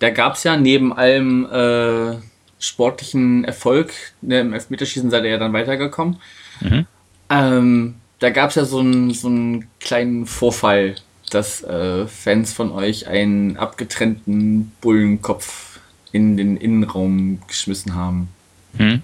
Da 0.00 0.10
gab 0.10 0.34
es 0.34 0.42
ja 0.42 0.56
neben 0.56 0.92
allem 0.92 1.46
äh, 1.46 2.16
sportlichen 2.58 3.44
Erfolg, 3.44 3.92
ne, 4.20 4.40
im 4.40 4.52
Elfmeterschießen 4.52 5.10
seid 5.10 5.24
ihr 5.24 5.30
ja 5.30 5.38
dann 5.38 5.52
weitergekommen. 5.52 6.16
Mhm. 6.60 6.86
Ähm, 7.30 7.94
da 8.18 8.30
gab 8.30 8.50
es 8.50 8.56
ja 8.56 8.64
so 8.64 8.80
einen, 8.80 9.12
so 9.12 9.28
einen 9.28 9.68
kleinen 9.80 10.26
Vorfall, 10.26 10.96
dass 11.30 11.62
äh, 11.62 12.06
Fans 12.06 12.52
von 12.52 12.72
euch 12.72 13.06
einen 13.06 13.56
abgetrennten 13.56 14.72
Bullenkopf 14.80 15.80
in 16.12 16.36
den 16.36 16.56
Innenraum 16.56 17.40
geschmissen 17.46 17.94
haben. 17.94 18.28
Mhm. 18.74 19.02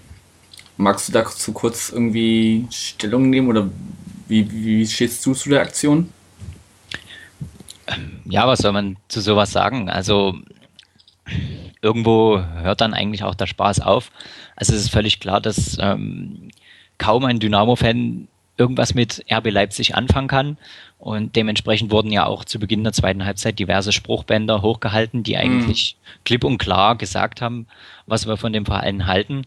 Magst 0.79 1.09
du 1.09 1.11
dazu 1.11 1.51
kurz 1.51 1.89
irgendwie 1.89 2.65
Stellung 2.71 3.29
nehmen 3.29 3.49
oder 3.49 3.69
wie, 4.29 4.49
wie 4.49 4.87
stehst 4.87 5.25
du 5.25 5.33
zu 5.33 5.49
der 5.49 5.59
Aktion? 5.59 6.09
Ja, 8.23 8.47
was 8.47 8.59
soll 8.59 8.71
man 8.71 8.95
zu 9.09 9.19
sowas 9.19 9.51
sagen? 9.51 9.89
Also 9.89 10.37
irgendwo 11.81 12.39
hört 12.61 12.79
dann 12.79 12.93
eigentlich 12.93 13.23
auch 13.23 13.35
der 13.35 13.47
Spaß 13.47 13.81
auf. 13.81 14.09
Also 14.55 14.73
es 14.73 14.83
ist 14.83 14.91
völlig 14.91 15.19
klar, 15.19 15.41
dass 15.41 15.77
ähm, 15.81 16.47
kaum 16.97 17.25
ein 17.25 17.41
Dynamo-Fan 17.41 18.29
irgendwas 18.55 18.93
mit 18.93 19.25
RB 19.29 19.51
Leipzig 19.51 19.95
anfangen 19.95 20.29
kann. 20.29 20.57
Und 20.97 21.35
dementsprechend 21.35 21.91
wurden 21.91 22.13
ja 22.13 22.25
auch 22.25 22.45
zu 22.45 22.57
Beginn 22.57 22.85
der 22.85 22.93
zweiten 22.93 23.25
Halbzeit 23.25 23.59
diverse 23.59 23.91
Spruchbänder 23.91 24.61
hochgehalten, 24.61 25.23
die 25.23 25.35
eigentlich 25.35 25.97
mhm. 25.99 26.19
klipp 26.23 26.45
und 26.45 26.57
klar 26.57 26.95
gesagt 26.95 27.41
haben, 27.41 27.67
was 28.05 28.27
wir 28.27 28.37
von 28.37 28.53
dem 28.53 28.65
Verein 28.65 29.07
halten. 29.07 29.43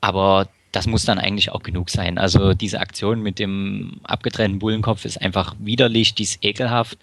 Aber 0.00 0.48
das 0.74 0.88
muss 0.88 1.04
dann 1.04 1.18
eigentlich 1.18 1.52
auch 1.52 1.62
genug 1.62 1.88
sein. 1.88 2.18
Also 2.18 2.52
diese 2.52 2.80
Aktion 2.80 3.22
mit 3.22 3.38
dem 3.38 4.00
abgetrennten 4.02 4.58
Bullenkopf 4.58 5.04
ist 5.04 5.22
einfach 5.22 5.54
widerlich, 5.60 6.14
die 6.14 6.24
ist 6.24 6.44
ekelhaft. 6.44 6.98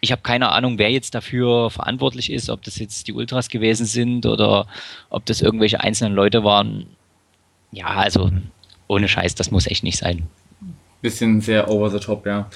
Ich 0.00 0.12
habe 0.12 0.22
keine 0.22 0.50
Ahnung, 0.50 0.78
wer 0.78 0.90
jetzt 0.90 1.14
dafür 1.14 1.70
verantwortlich 1.70 2.30
ist, 2.30 2.48
ob 2.50 2.62
das 2.62 2.78
jetzt 2.78 3.08
die 3.08 3.12
Ultras 3.12 3.48
gewesen 3.48 3.84
sind 3.84 4.26
oder 4.26 4.66
ob 5.10 5.26
das 5.26 5.42
irgendwelche 5.42 5.80
einzelnen 5.80 6.14
Leute 6.14 6.44
waren. 6.44 6.86
Ja, 7.72 7.88
also 7.88 8.30
ohne 8.86 9.08
Scheiß, 9.08 9.34
das 9.34 9.50
muss 9.50 9.66
echt 9.66 9.82
nicht 9.82 9.98
sein. 9.98 10.28
Bisschen 11.02 11.40
sehr 11.40 11.68
over 11.68 11.90
the 11.90 11.98
top, 11.98 12.26
ja. 12.26 12.48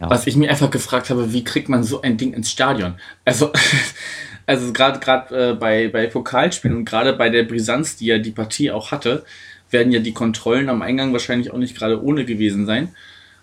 Ja. 0.00 0.10
Was 0.10 0.26
ich 0.26 0.36
mir 0.36 0.50
einfach 0.50 0.70
gefragt 0.70 1.10
habe, 1.10 1.32
wie 1.32 1.42
kriegt 1.42 1.68
man 1.68 1.82
so 1.82 2.00
ein 2.02 2.16
Ding 2.16 2.32
ins 2.32 2.50
Stadion? 2.52 2.94
Also, 3.24 3.50
also 4.46 4.72
gerade 4.72 5.00
gerade 5.00 5.50
äh, 5.50 5.54
bei, 5.54 5.88
bei 5.88 6.06
Pokalspielen 6.06 6.76
und 6.76 6.84
gerade 6.84 7.12
bei 7.14 7.28
der 7.28 7.42
Brisanz, 7.42 7.96
die 7.96 8.06
ja 8.06 8.18
die 8.18 8.30
Partie 8.30 8.70
auch 8.70 8.92
hatte, 8.92 9.24
werden 9.70 9.92
ja 9.92 10.00
die 10.00 10.12
Kontrollen 10.12 10.68
am 10.68 10.82
Eingang 10.82 11.12
wahrscheinlich 11.12 11.52
auch 11.52 11.58
nicht 11.58 11.76
gerade 11.76 12.02
ohne 12.02 12.24
gewesen 12.24 12.66
sein. 12.66 12.94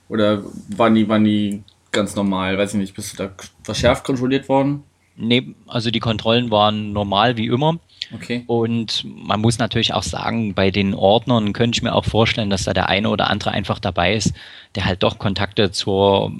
Oder 0.09 0.43
waren 0.69 0.95
die, 0.95 1.07
waren 1.07 1.23
die 1.23 1.63
ganz 1.91 2.15
normal? 2.15 2.57
Weiß 2.57 2.73
ich 2.73 2.79
nicht, 2.79 2.95
bist 2.95 3.13
du 3.13 3.17
da 3.17 3.31
verschärft 3.63 4.03
kontrolliert 4.03 4.49
worden? 4.49 4.83
Nee, 5.15 5.53
also 5.67 5.91
die 5.91 5.99
Kontrollen 5.99 6.49
waren 6.49 6.91
normal 6.91 7.37
wie 7.37 7.47
immer. 7.47 7.79
Okay. 8.13 8.43
Und 8.47 9.05
man 9.05 9.39
muss 9.39 9.59
natürlich 9.59 9.93
auch 9.93 10.03
sagen, 10.03 10.53
bei 10.53 10.71
den 10.71 10.93
Ordnern 10.93 11.53
könnte 11.53 11.77
ich 11.77 11.83
mir 11.83 11.93
auch 11.93 12.05
vorstellen, 12.05 12.49
dass 12.49 12.63
da 12.63 12.73
der 12.73 12.89
eine 12.89 13.09
oder 13.09 13.29
andere 13.29 13.51
einfach 13.51 13.79
dabei 13.79 14.15
ist, 14.15 14.33
der 14.75 14.85
halt 14.85 15.03
doch 15.03 15.19
Kontakte 15.19 15.71
zur 15.71 16.31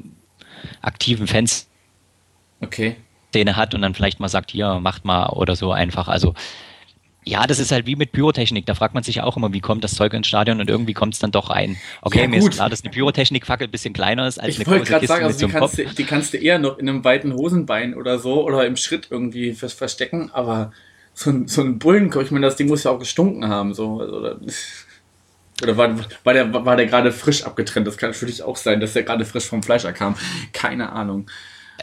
aktiven 0.81 1.27
Fanszene 1.27 1.67
Okay. 2.61 2.95
hat 3.33 3.73
und 3.73 3.81
dann 3.81 3.93
vielleicht 3.93 4.19
mal 4.19 4.29
sagt, 4.29 4.51
hier, 4.51 4.79
macht 4.79 5.05
mal 5.05 5.27
oder 5.29 5.55
so 5.55 5.71
einfach. 5.71 6.07
Also 6.07 6.33
ja, 7.25 7.47
das 7.47 7.59
ist 7.59 7.71
halt 7.71 7.85
wie 7.85 7.95
mit 7.95 8.11
Pyrotechnik. 8.11 8.65
Da 8.65 8.75
fragt 8.75 8.93
man 8.93 9.03
sich 9.03 9.21
auch 9.21 9.37
immer, 9.37 9.53
wie 9.53 9.61
kommt 9.61 9.83
das 9.83 9.93
Zeug 9.95 10.13
ins 10.13 10.27
Stadion 10.27 10.59
und 10.59 10.69
irgendwie 10.69 10.93
kommt 10.93 11.13
es 11.13 11.19
dann 11.19 11.31
doch 11.31 11.49
rein. 11.49 11.77
Okay, 12.01 12.21
Ja, 12.21 12.27
mir 12.27 12.37
ist 12.37 12.51
klar, 12.51 12.69
dass 12.69 12.83
eine 12.83 12.91
Pyrotechnikfackel 12.91 13.67
ein 13.67 13.71
bisschen 13.71 13.93
kleiner 13.93 14.27
ist 14.27 14.39
als 14.39 14.49
Ich 14.49 14.57
eine 14.57 14.67
wollte 14.67 14.79
große 14.79 14.89
gerade 14.91 14.99
Kiste 15.01 15.13
sagen, 15.13 15.25
also 15.25 15.39
so 15.39 15.45
die 15.47 15.51
kannst, 15.51 15.77
du, 15.77 15.85
die 15.85 16.03
kannst 16.05 16.33
du 16.33 16.37
eher 16.37 16.59
noch 16.59 16.77
in 16.77 16.89
einem 16.89 17.03
weiten 17.03 17.33
Hosenbein 17.33 17.95
oder 17.95 18.19
so 18.19 18.43
oder 18.45 18.65
im 18.65 18.75
Schritt 18.75 19.07
irgendwie 19.09 19.53
vers- 19.53 19.73
verstecken, 19.73 20.31
aber 20.33 20.71
so 21.13 21.29
ein, 21.29 21.47
so 21.47 21.61
ein 21.61 21.79
Bullenkopf, 21.79 22.23
ich 22.25 22.31
meine, 22.31 22.45
das 22.45 22.55
Ding 22.55 22.67
muss 22.67 22.83
ja 22.83 22.91
auch 22.91 22.99
gestunken 22.99 23.47
haben, 23.47 23.73
so. 23.73 23.99
Also, 23.99 24.17
oder 24.17 24.37
oder 25.61 25.77
war, 25.77 25.95
war 26.23 26.33
der, 26.33 26.65
war 26.65 26.75
der 26.75 26.87
gerade 26.87 27.11
frisch 27.11 27.43
abgetrennt? 27.43 27.87
Das 27.87 27.97
kann 27.97 28.09
natürlich 28.11 28.41
auch 28.43 28.57
sein, 28.57 28.79
dass 28.79 28.93
der 28.93 29.03
gerade 29.03 29.23
frisch 29.23 29.45
vom 29.45 29.63
Fleischer 29.63 29.93
kam. 29.93 30.15
Keine 30.51 30.91
Ahnung. 30.91 31.27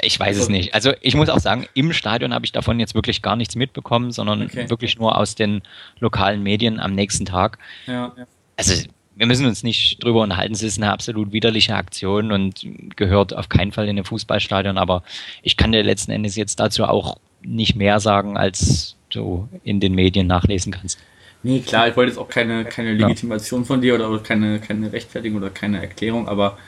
Ich 0.02 0.18
weiß 0.18 0.37
es 0.37 0.42
Also- 0.42 0.52
nicht. 0.52 0.75
Also 0.75 0.92
ich 1.00 1.14
muss 1.14 1.28
auch 1.28 1.40
sagen, 1.40 1.66
im 1.75 1.92
Stadion 1.92 2.32
habe 2.32 2.44
ich 2.44 2.52
davon 2.52 2.78
jetzt 2.80 2.94
wirklich 2.94 3.23
gar 3.23 3.37
nichts 3.37 3.56
mitbekommen, 3.56 4.12
sondern 4.12 4.42
Okay. 4.44 4.70
wirklich 4.70 4.99
nur 4.99 5.16
aus 5.18 5.35
den 5.35 5.62
lokalen 5.99 6.42
Medien 6.42 6.78
am 6.80 6.94
nächsten 6.94 7.26
Tag. 7.26 7.59
Ja, 7.87 8.14
Also 8.56 8.85
wir 9.16 9.26
müssen 9.26 9.47
uns 9.47 9.62
nicht 9.62 10.02
drüber 10.02 10.23
unterhalten, 10.23 10.54
es 10.54 10.62
ist 10.62 10.78
eine 10.78 10.92
absolut 10.92 11.32
widerliche 11.32 11.75
Aktion 11.75 12.30
und 12.32 12.66
gehört 12.97 13.35
auf 13.37 13.49
keinen 13.49 13.73
Fall 13.73 13.88
in 13.88 13.99
ein 13.99 14.04
Fußballstadion, 14.04 14.78
aber 14.78 15.02
ich 15.42 15.56
kann 15.56 15.73
dir 15.73 15.82
letzten 15.82 16.12
Endes 16.12 16.37
jetzt 16.37 16.61
dazu 16.61 16.85
auch 16.85 17.16
nicht 17.42 17.75
mehr 17.75 18.00
sagen, 18.00 18.37
als 18.37 18.97
du 19.11 19.49
in 19.64 19.80
den 19.80 19.94
Medien 19.94 20.26
nachlesen 20.26 20.73
kannst. 20.73 20.99
Nee, 21.42 21.61
klar, 21.61 21.88
ich 21.88 21.97
wollte 21.97 22.11
jetzt 22.12 22.18
auch 22.18 22.28
keine, 22.28 22.64
keine 22.66 22.92
Legitimation 22.94 23.64
von 23.64 23.80
dir 23.80 23.94
oder 23.94 24.16
keine, 24.18 24.61
keine 24.61 24.92
Rechtfertigung 24.92 25.38
oder 25.38 25.50
keine 25.50 25.80
Erklärung, 25.80 26.28
aber 26.28 26.59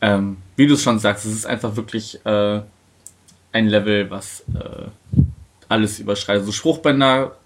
ähm, 0.00 0.38
wie 0.56 0.66
du 0.66 0.74
es 0.74 0.82
schon 0.82 0.98
sagst, 0.98 1.24
es 1.24 1.32
ist 1.32 1.46
einfach 1.46 1.76
wirklich 1.76 2.24
äh, 2.24 2.60
ein 3.52 3.68
Level, 3.68 4.10
was 4.10 4.44
äh, 4.54 5.22
alles 5.68 5.98
überschreitet. 5.98 6.44
So 6.44 6.52
Spruchbänder, 6.52 7.36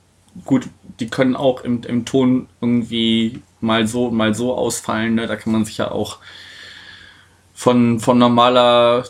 gut, 0.45 0.69
die 1.01 1.09
können 1.09 1.37
auch 1.37 1.65
im, 1.65 1.83
im 1.85 2.05
Ton 2.05 2.49
irgendwie 2.61 3.43
mal 3.61 3.87
so, 3.87 4.11
mal 4.11 4.35
so 4.35 4.55
ausfallen. 4.55 5.15
Ne? 5.15 5.27
Da 5.27 5.37
kann 5.37 5.53
man 5.53 5.65
sich 5.65 5.79
ja 5.79 5.91
auch 5.91 6.19
von, 7.55 8.01
von 8.01 8.19
normaler 8.19 9.05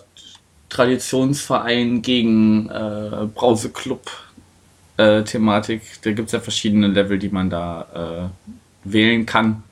Traditionsverein 0.68 2.02
gegen 2.02 2.68
äh, 2.68 3.26
Brauseclub 3.34 4.10
äh, 4.96 5.22
Thematik. 5.22 5.82
Da 6.02 6.12
gibt 6.12 6.26
es 6.26 6.32
ja 6.32 6.40
verschiedene 6.40 6.88
Level, 6.88 7.18
die 7.18 7.28
man 7.28 7.50
da 7.50 8.30
äh, 8.84 8.90
wählen 8.90 9.26
kann. 9.26 9.62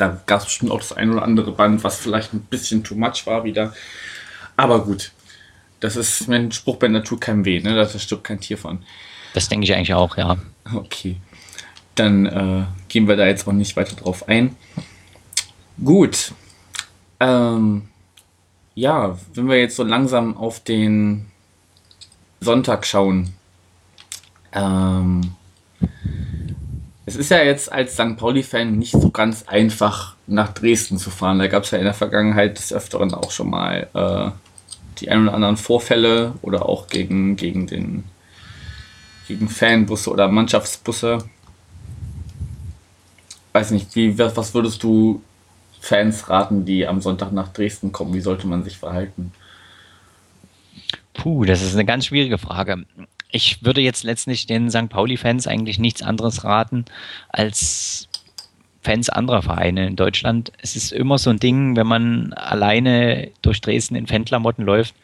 Da 0.00 0.18
gab 0.24 0.38
es 0.40 0.46
bestimmt 0.46 0.70
auch 0.70 0.78
das 0.78 0.94
ein 0.94 1.10
oder 1.12 1.22
andere 1.22 1.52
Band, 1.52 1.84
was 1.84 1.98
vielleicht 1.98 2.32
ein 2.32 2.40
bisschen 2.40 2.82
too 2.82 2.94
much 2.94 3.26
war 3.26 3.44
wieder. 3.44 3.74
Aber 4.56 4.82
gut, 4.82 5.12
das 5.80 5.96
ist, 5.96 6.26
wenn 6.28 6.50
Spruchbänder 6.50 7.04
tut 7.04 7.20
keinem 7.20 7.44
weh, 7.44 7.60
ne? 7.60 7.74
Da 7.74 7.86
stirbt 7.86 8.24
kein 8.24 8.40
Tier 8.40 8.56
von. 8.56 8.82
Das 9.34 9.48
denke 9.48 9.64
ich 9.64 9.74
eigentlich 9.74 9.92
auch, 9.92 10.16
ja. 10.16 10.38
Okay. 10.74 11.16
Dann 11.96 12.24
äh, 12.24 12.64
gehen 12.88 13.08
wir 13.08 13.16
da 13.16 13.26
jetzt 13.26 13.46
auch 13.46 13.52
nicht 13.52 13.76
weiter 13.76 13.94
drauf 13.94 14.26
ein. 14.26 14.56
Gut. 15.84 16.32
Ähm, 17.20 17.88
ja, 18.74 19.18
wenn 19.34 19.48
wir 19.48 19.58
jetzt 19.58 19.76
so 19.76 19.82
langsam 19.82 20.34
auf 20.34 20.60
den 20.60 21.26
Sonntag 22.40 22.86
schauen. 22.86 23.34
Ähm, 24.52 25.32
es 27.10 27.16
ist 27.16 27.30
ja 27.32 27.42
jetzt 27.42 27.72
als 27.72 27.94
St. 27.94 28.16
Pauli-Fan 28.16 28.78
nicht 28.78 28.92
so 28.92 29.10
ganz 29.10 29.42
einfach, 29.48 30.14
nach 30.28 30.54
Dresden 30.54 30.96
zu 30.96 31.10
fahren. 31.10 31.40
Da 31.40 31.48
gab 31.48 31.64
es 31.64 31.72
ja 31.72 31.78
in 31.78 31.84
der 31.84 31.92
Vergangenheit 31.92 32.56
des 32.56 32.72
Öfteren 32.72 33.12
auch 33.14 33.32
schon 33.32 33.50
mal 33.50 33.88
äh, 33.94 34.30
die 34.98 35.10
ein 35.10 35.24
oder 35.24 35.34
anderen 35.34 35.56
Vorfälle 35.56 36.34
oder 36.40 36.68
auch 36.68 36.86
gegen, 36.86 37.34
gegen 37.34 37.66
den 37.66 38.04
gegen 39.26 39.48
Fanbusse 39.48 40.10
oder 40.10 40.28
Mannschaftsbusse. 40.28 41.18
Weiß 43.52 43.72
nicht, 43.72 43.96
wie, 43.96 44.16
was 44.16 44.36
was 44.36 44.54
würdest 44.54 44.80
du 44.84 45.20
Fans 45.80 46.28
raten, 46.28 46.64
die 46.64 46.86
am 46.86 47.00
Sonntag 47.00 47.32
nach 47.32 47.48
Dresden 47.48 47.90
kommen? 47.90 48.14
Wie 48.14 48.20
sollte 48.20 48.46
man 48.46 48.62
sich 48.62 48.78
verhalten? 48.78 49.32
Puh, 51.14 51.44
das 51.44 51.60
ist 51.60 51.74
eine 51.74 51.84
ganz 51.84 52.06
schwierige 52.06 52.38
Frage. 52.38 52.84
Ich 53.32 53.64
würde 53.64 53.80
jetzt 53.80 54.04
letztlich 54.04 54.46
den 54.46 54.70
St. 54.70 54.88
Pauli-Fans 54.88 55.46
eigentlich 55.46 55.78
nichts 55.78 56.02
anderes 56.02 56.44
raten 56.44 56.84
als 57.28 58.08
Fans 58.82 59.10
anderer 59.10 59.42
Vereine 59.42 59.86
in 59.86 59.96
Deutschland. 59.96 60.52
Es 60.62 60.74
ist 60.74 60.92
immer 60.92 61.18
so 61.18 61.30
ein 61.30 61.38
Ding, 61.38 61.76
wenn 61.76 61.86
man 61.86 62.32
alleine 62.32 63.30
durch 63.42 63.60
Dresden 63.60 63.94
in 63.94 64.06
Fanklamotten 64.06 64.64
läuft, 64.64 64.94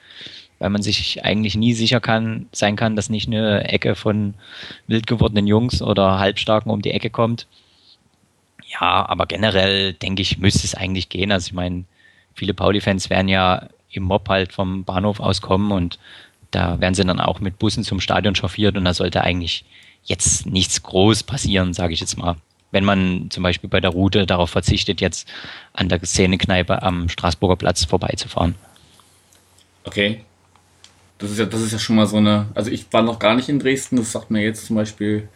weil 0.58 0.70
man 0.70 0.82
sich 0.82 1.24
eigentlich 1.24 1.56
nie 1.56 1.74
sicher 1.74 2.00
kann, 2.00 2.46
sein 2.52 2.76
kann, 2.76 2.96
dass 2.96 3.10
nicht 3.10 3.26
eine 3.26 3.68
Ecke 3.68 3.94
von 3.94 4.34
wild 4.86 5.06
gewordenen 5.06 5.46
Jungs 5.46 5.82
oder 5.82 6.18
Halbstarken 6.18 6.70
um 6.72 6.80
die 6.80 6.92
Ecke 6.92 7.10
kommt. 7.10 7.46
Ja, 8.66 9.06
aber 9.08 9.26
generell 9.26 9.92
denke 9.92 10.22
ich, 10.22 10.38
müsste 10.38 10.66
es 10.66 10.74
eigentlich 10.74 11.10
gehen. 11.10 11.30
Also 11.30 11.48
ich 11.48 11.52
meine, 11.52 11.84
viele 12.34 12.54
Pauli-Fans 12.54 13.10
werden 13.10 13.28
ja 13.28 13.68
im 13.90 14.04
Mob 14.04 14.28
halt 14.28 14.52
vom 14.52 14.84
Bahnhof 14.84 15.20
aus 15.20 15.40
kommen 15.42 15.70
und 15.70 15.98
da 16.50 16.80
werden 16.80 16.94
sie 16.94 17.04
dann 17.04 17.20
auch 17.20 17.40
mit 17.40 17.58
Bussen 17.58 17.84
zum 17.84 18.00
Stadion 18.00 18.34
chauffiert 18.34 18.76
und 18.76 18.84
da 18.84 18.94
sollte 18.94 19.22
eigentlich 19.22 19.64
jetzt 20.04 20.46
nichts 20.46 20.82
groß 20.82 21.24
passieren, 21.24 21.74
sage 21.74 21.94
ich 21.94 22.00
jetzt 22.00 22.16
mal. 22.16 22.36
Wenn 22.70 22.84
man 22.84 23.30
zum 23.30 23.42
Beispiel 23.42 23.70
bei 23.70 23.80
der 23.80 23.90
Route 23.90 24.26
darauf 24.26 24.50
verzichtet, 24.50 25.00
jetzt 25.00 25.28
an 25.72 25.88
der 25.88 26.00
Szenekneipe 26.04 26.82
am 26.82 27.08
Straßburger 27.08 27.56
Platz 27.56 27.84
vorbeizufahren. 27.84 28.54
Okay. 29.84 30.20
Das 31.18 31.30
ist 31.30 31.38
ja, 31.38 31.46
das 31.46 31.62
ist 31.62 31.72
ja 31.72 31.78
schon 31.78 31.96
mal 31.96 32.06
so 32.06 32.18
eine. 32.18 32.46
Also 32.54 32.70
ich 32.70 32.92
war 32.92 33.02
noch 33.02 33.18
gar 33.18 33.34
nicht 33.34 33.48
in 33.48 33.58
Dresden, 33.58 33.96
das 33.96 34.12
sagt 34.12 34.30
mir 34.30 34.42
jetzt 34.42 34.66
zum 34.66 34.76
Beispiel 34.76 35.28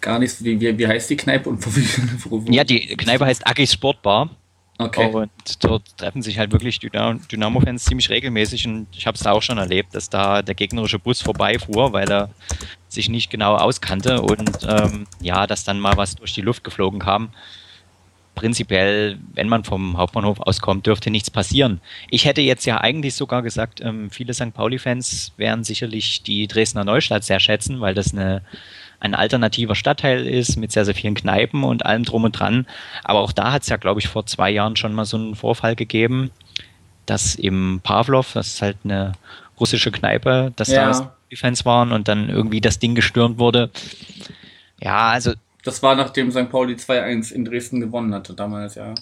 gar 0.00 0.18
nichts. 0.18 0.44
Wie, 0.44 0.60
wie, 0.60 0.78
wie 0.78 0.86
heißt 0.86 1.10
die 1.10 1.16
Kneipe 1.16 1.48
und 1.48 1.64
wo, 1.66 2.30
wo, 2.30 2.52
Ja, 2.52 2.64
die 2.64 2.96
Kneipe 2.96 3.26
heißt 3.26 3.46
Agis 3.46 3.72
Sportbar. 3.72 4.30
Okay. 4.80 5.10
Und 5.12 5.30
dort 5.64 5.96
treffen 5.98 6.22
sich 6.22 6.38
halt 6.38 6.52
wirklich 6.52 6.78
Dyna- 6.78 7.18
Dynamo-Fans 7.30 7.84
ziemlich 7.84 8.08
regelmäßig 8.10 8.66
und 8.66 8.86
ich 8.96 9.06
habe 9.06 9.16
es 9.16 9.22
da 9.22 9.32
auch 9.32 9.42
schon 9.42 9.58
erlebt, 9.58 9.94
dass 9.94 10.08
da 10.08 10.42
der 10.42 10.54
gegnerische 10.54 10.98
Bus 10.98 11.20
vorbeifuhr, 11.20 11.92
weil 11.92 12.10
er 12.10 12.30
sich 12.88 13.08
nicht 13.08 13.30
genau 13.30 13.56
auskannte 13.56 14.20
und 14.22 14.66
ähm, 14.66 15.06
ja, 15.20 15.46
dass 15.46 15.64
dann 15.64 15.78
mal 15.80 15.96
was 15.96 16.16
durch 16.16 16.32
die 16.32 16.40
Luft 16.40 16.64
geflogen 16.64 16.98
kam. 17.00 17.30
Prinzipiell, 18.34 19.18
wenn 19.34 19.48
man 19.48 19.64
vom 19.64 19.98
Hauptbahnhof 19.98 20.40
auskommt, 20.40 20.86
dürfte 20.86 21.10
nichts 21.10 21.30
passieren. 21.30 21.80
Ich 22.10 22.24
hätte 22.24 22.40
jetzt 22.40 22.64
ja 22.64 22.80
eigentlich 22.80 23.14
sogar 23.14 23.42
gesagt, 23.42 23.80
ähm, 23.82 24.10
viele 24.10 24.32
St. 24.32 24.54
Pauli-Fans 24.54 25.32
werden 25.36 25.64
sicherlich 25.64 26.22
die 26.22 26.46
Dresdner 26.46 26.84
Neustadt 26.84 27.24
sehr 27.24 27.40
schätzen, 27.40 27.80
weil 27.80 27.94
das 27.94 28.12
eine 28.12 28.42
ein 29.02 29.14
alternativer 29.14 29.74
Stadtteil 29.74 30.26
ist 30.26 30.56
mit 30.56 30.72
sehr, 30.72 30.84
sehr 30.84 30.94
vielen 30.94 31.14
Kneipen 31.14 31.64
und 31.64 31.86
allem 31.86 32.04
drum 32.04 32.24
und 32.24 32.38
dran. 32.38 32.66
Aber 33.02 33.20
auch 33.20 33.32
da 33.32 33.50
hat 33.50 33.62
es 33.62 33.68
ja, 33.70 33.78
glaube 33.78 33.98
ich, 33.98 34.08
vor 34.08 34.26
zwei 34.26 34.50
Jahren 34.50 34.76
schon 34.76 34.92
mal 34.92 35.06
so 35.06 35.16
einen 35.16 35.34
Vorfall 35.36 35.74
gegeben, 35.74 36.30
dass 37.06 37.34
im 37.34 37.80
Pavlov, 37.82 38.34
das 38.34 38.48
ist 38.48 38.62
halt 38.62 38.76
eine 38.84 39.12
russische 39.58 39.90
Kneipe, 39.90 40.52
dass 40.56 40.68
Ja. 40.68 40.90
da 40.92 41.16
die 41.30 41.36
Fans 41.36 41.64
waren 41.64 41.92
und 41.92 42.08
dann 42.08 42.28
irgendwie 42.28 42.60
das 42.60 42.78
Ding 42.78 42.94
gestürmt 42.94 43.38
wurde. 43.38 43.70
Ja, 44.82 45.08
also 45.08 45.32
Das 45.64 45.82
war 45.82 45.94
nachdem 45.94 46.30
St. 46.30 46.50
Pauli 46.50 46.74
2-1 46.74 47.32
in 47.32 47.44
Dresden 47.44 47.80
gewonnen 47.80 48.14
hatte 48.14 48.34
damals, 48.34 48.76
ja. 48.76 48.94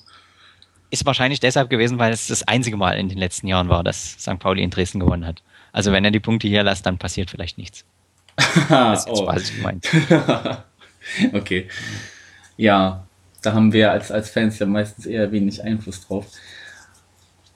ist 0.90 1.06
wahrscheinlich 1.06 1.40
deshalb 1.40 1.70
gewesen, 1.70 1.98
weil 1.98 2.12
es 2.12 2.26
das 2.26 2.46
einzige 2.46 2.76
Mal 2.76 2.98
in 2.98 3.08
den 3.08 3.18
letzten 3.18 3.46
Jahren 3.46 3.68
war, 3.68 3.84
dass 3.84 4.12
St. 4.12 4.38
Pauli 4.38 4.62
in 4.62 4.70
Dresden 4.70 5.00
gewonnen 5.00 5.26
hat. 5.26 5.42
Also 5.72 5.92
wenn 5.92 6.04
er 6.04 6.10
die 6.10 6.20
Punkte 6.20 6.48
hier 6.48 6.62
lässt, 6.62 6.86
dann 6.86 6.98
passiert 6.98 7.30
vielleicht 7.30 7.58
nichts. 7.58 7.84
Das 8.68 9.06
ist 9.06 9.12
oh. 9.12 9.26
was 9.26 9.50
ich 9.50 9.56
gemeint. 9.56 9.88
okay. 11.32 11.68
Ja, 12.56 13.06
da 13.42 13.52
haben 13.52 13.72
wir 13.72 13.92
als, 13.92 14.10
als 14.10 14.30
Fans 14.30 14.58
ja 14.58 14.66
meistens 14.66 15.06
eher 15.06 15.30
wenig 15.30 15.62
Einfluss 15.62 16.06
drauf. 16.06 16.26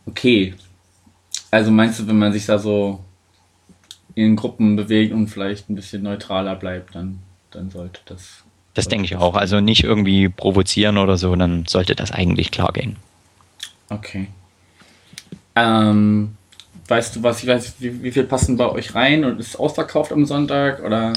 Okay. 0.06 0.54
Also 1.50 1.70
meinst 1.70 2.00
du, 2.00 2.06
wenn 2.06 2.18
man 2.18 2.32
sich 2.32 2.46
da 2.46 2.58
so 2.58 3.04
in 4.14 4.36
Gruppen 4.36 4.76
bewegt 4.76 5.12
und 5.12 5.28
vielleicht 5.28 5.68
ein 5.68 5.74
bisschen 5.74 6.02
neutraler 6.02 6.56
bleibt, 6.56 6.94
dann, 6.94 7.20
dann 7.50 7.70
sollte 7.70 8.00
das. 8.06 8.44
Das 8.74 8.88
denke 8.88 9.04
ich 9.04 9.16
auch. 9.16 9.34
Also 9.34 9.60
nicht 9.60 9.84
irgendwie 9.84 10.28
provozieren 10.28 10.98
oder 10.98 11.18
so, 11.18 11.34
dann 11.36 11.66
sollte 11.66 11.94
das 11.94 12.10
eigentlich 12.10 12.50
klar 12.50 12.72
gehen. 12.72 12.96
Okay. 13.90 14.28
Ähm, 15.54 16.36
weißt 16.88 17.16
du 17.16 17.22
was, 17.22 17.42
ich 17.42 17.48
weiß, 17.48 17.74
wie, 17.80 18.02
wie 18.02 18.12
viel 18.12 18.24
passen 18.24 18.56
bei 18.56 18.68
euch 18.68 18.94
rein 18.94 19.24
und 19.24 19.38
ist 19.38 19.56
ausverkauft 19.56 20.12
am 20.12 20.24
Sonntag 20.24 20.82
oder? 20.82 21.12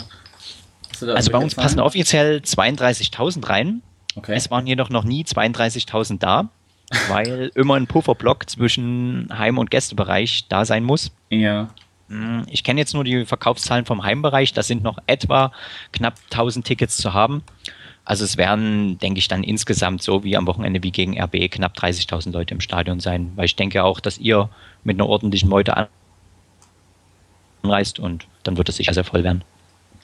Also 1.02 1.32
bei 1.32 1.38
uns 1.38 1.56
passen 1.56 1.80
offiziell 1.80 2.38
32.000 2.38 3.50
rein. 3.50 3.82
Okay. 4.16 4.34
Es 4.36 4.50
waren 4.50 4.66
jedoch 4.66 4.90
noch 4.90 5.04
nie 5.04 5.24
32.000 5.24 6.20
da, 6.20 6.50
weil 7.10 7.52
immer 7.56 7.76
ein 7.76 7.88
Pufferblock 7.88 8.50
zwischen 8.50 9.30
Heim- 9.38 9.58
und 9.58 9.72
Gästebereich 9.72 10.46
da 10.48 10.64
sein 10.64 10.84
muss. 10.84 11.12
Ja. 11.30 11.70
Hm, 12.10 12.46
ich 12.50 12.64
kenne 12.64 12.80
jetzt 12.80 12.94
nur 12.94 13.04
die 13.04 13.26
Verkaufszahlen 13.26 13.86
vom 13.86 14.04
Heimbereich. 14.04 14.54
Da 14.54 14.64
sind 14.64 14.84
noch 14.84 15.00
etwa 15.08 15.52
knapp 15.92 16.16
1000 16.32 16.66
Tickets 16.66 16.98
zu 16.98 17.14
haben. 17.14 17.44
Also 18.04 18.24
es 18.24 18.38
werden, 18.38 19.00
denke 19.00 19.18
ich, 19.18 19.28
dann 19.28 19.44
insgesamt 19.44 20.04
so 20.04 20.24
wie 20.24 20.38
am 20.38 20.46
Wochenende 20.46 20.84
wie 20.84 20.92
gegen 20.92 21.20
RB 21.20 21.50
knapp 21.50 21.76
30.000 21.76 22.32
Leute 22.32 22.54
im 22.54 22.62
Stadion 22.62 23.00
sein. 23.00 23.32
Weil 23.36 23.46
ich 23.46 23.56
denke 23.56 23.84
auch, 23.84 24.00
dass 24.00 24.20
ihr 24.20 24.50
mit 24.84 24.98
einer 24.98 25.10
ordentlichen 25.10 25.50
Meute 25.50 25.88
anreist 27.64 27.98
und 28.00 28.28
dann 28.44 28.58
wird 28.58 28.70
es 28.70 28.78
sicher 28.78 28.94
sehr 28.94 29.04
voll 29.04 29.24
werden. 29.24 29.44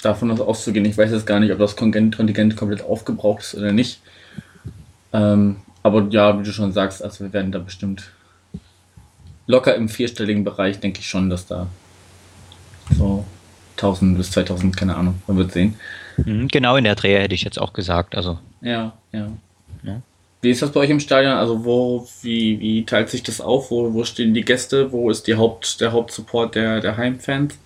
Davon 0.01 0.31
ist 0.31 0.41
auszugehen. 0.41 0.86
Ich 0.86 0.98
weiß 0.98 1.12
jetzt 1.12 1.27
gar 1.27 1.39
nicht, 1.39 1.51
ob 1.51 1.60
das 1.60 1.75
Kontingent 1.75 2.58
komplett 2.58 2.81
aufgebraucht 2.81 3.43
ist 3.43 3.53
oder 3.55 3.72
nicht. 3.72 4.00
Ähm, 5.13 5.58
aber 5.84 6.08
ja, 6.10 6.39
wie 6.39 6.43
du 6.43 6.51
schon 6.51 6.72
sagst, 6.72 7.03
also 7.03 7.25
wir 7.25 7.34
werden 7.34 7.51
da 7.51 7.60
bestimmt 7.60 8.12
locker 9.46 9.75
im 9.75 9.89
vierstelligen 9.89 10.43
Bereich, 10.43 10.79
denke 10.79 11.01
ich 11.01 11.10
schon, 11.10 11.29
dass 11.29 11.46
da 11.46 11.67
so 12.98 13.25
1000 13.77 14.17
bis 14.17 14.31
2000, 14.31 14.75
keine 14.75 14.95
Ahnung, 14.95 15.21
man 15.27 15.38
wird 15.38 15.51
sehen. 15.51 15.75
Mhm, 16.17 16.48
genau 16.48 16.75
in 16.75 16.83
der 16.83 16.95
Drehe 16.95 17.19
hätte 17.19 17.36
ich 17.36 17.43
jetzt 17.43 17.60
auch 17.60 17.74
gesagt. 17.74 18.15
Also 18.15 18.38
Ja, 18.62 18.93
ja. 19.12 19.31
Ja. 19.83 20.01
Wie 20.41 20.50
ist 20.50 20.62
das 20.62 20.71
bei 20.71 20.81
euch 20.81 20.89
im 20.89 21.00
Stadion? 21.00 21.33
Also 21.33 21.65
wo, 21.65 22.07
wie, 22.21 22.60
wie 22.60 22.86
teilt 22.86 23.10
sich 23.10 23.24
das 23.24 23.41
auf? 23.41 23.71
Wo, 23.71 23.93
wo 23.93 24.03
stehen 24.03 24.33
die 24.33 24.45
Gäste? 24.45 24.91
Wo 24.91 25.10
ist 25.10 25.27
die 25.27 25.36
Haupt, 25.36 25.81
der 25.81 25.91
Hauptsupport 25.91 26.55
der, 26.55 26.79
der 26.79 26.98
Heimfans? 26.98 27.57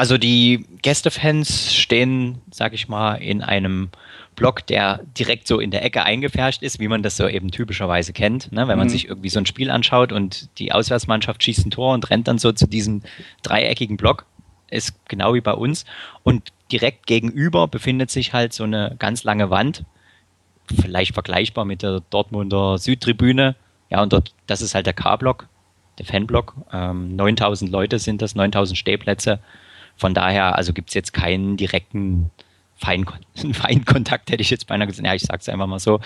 Also 0.00 0.16
die 0.16 0.64
Gästefans 0.80 1.74
stehen, 1.74 2.40
sag 2.50 2.72
ich 2.72 2.88
mal, 2.88 3.16
in 3.16 3.42
einem 3.42 3.90
Block, 4.34 4.66
der 4.66 5.00
direkt 5.18 5.46
so 5.46 5.60
in 5.60 5.70
der 5.70 5.84
Ecke 5.84 6.04
eingefärscht 6.04 6.62
ist, 6.62 6.80
wie 6.80 6.88
man 6.88 7.02
das 7.02 7.18
so 7.18 7.28
eben 7.28 7.50
typischerweise 7.50 8.14
kennt. 8.14 8.50
Ne? 8.50 8.66
Wenn 8.66 8.78
man 8.78 8.86
Mhm. 8.86 8.92
sich 8.92 9.08
irgendwie 9.08 9.28
so 9.28 9.38
ein 9.40 9.44
Spiel 9.44 9.70
anschaut 9.70 10.10
und 10.10 10.48
die 10.58 10.72
Auswärtsmannschaft 10.72 11.44
schießt 11.44 11.66
ein 11.66 11.70
Tor 11.70 11.92
und 11.92 12.08
rennt 12.08 12.28
dann 12.28 12.38
so 12.38 12.50
zu 12.50 12.66
diesem 12.66 13.02
dreieckigen 13.42 13.98
Block, 13.98 14.24
ist 14.70 14.94
genau 15.06 15.34
wie 15.34 15.42
bei 15.42 15.52
uns. 15.52 15.84
Und 16.22 16.48
direkt 16.72 17.06
gegenüber 17.06 17.68
befindet 17.68 18.10
sich 18.10 18.32
halt 18.32 18.54
so 18.54 18.64
eine 18.64 18.96
ganz 18.98 19.22
lange 19.24 19.50
Wand, 19.50 19.84
vielleicht 20.80 21.12
vergleichbar 21.12 21.66
mit 21.66 21.82
der 21.82 22.00
Dortmunder 22.08 22.78
Südtribüne. 22.78 23.54
Ja, 23.90 24.02
und 24.02 24.14
dort, 24.14 24.32
das 24.46 24.62
ist 24.62 24.74
halt 24.74 24.86
der 24.86 24.94
K-Block, 24.94 25.46
der 25.98 26.06
Fanblock. 26.06 26.54
Ähm, 26.72 27.16
9000 27.16 27.70
Leute 27.70 27.98
sind 27.98 28.22
das, 28.22 28.34
9000 28.34 28.78
Stehplätze. 28.78 29.40
Von 30.00 30.14
daher, 30.14 30.56
also 30.56 30.72
gibt 30.72 30.88
es 30.88 30.94
jetzt 30.94 31.12
keinen 31.12 31.58
direkten 31.58 32.30
Feinkon 32.76 33.18
Feinkontakt, 33.52 34.30
hätte 34.30 34.40
ich 34.40 34.48
jetzt 34.48 34.66
beinahe 34.66 34.86
gesagt. 34.88 35.06
Ja, 35.06 35.14
ich 35.14 35.22
sag's 35.22 35.48
einfach 35.48 35.66
mal 35.66 35.78
so. 35.78 36.00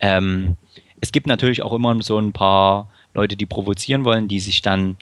Ähm, 0.00 0.56
es 1.00 1.12
gibt 1.12 1.28
natürlich 1.28 1.62
auch 1.62 1.72
immer 1.72 2.02
so 2.02 2.18
ein 2.18 2.32
paar 2.32 2.90
Leute, 3.14 3.36
die 3.36 3.46
provozieren 3.46 4.04
wollen, 4.04 4.26
die 4.26 4.40
sich 4.40 4.62
dann 4.62 4.96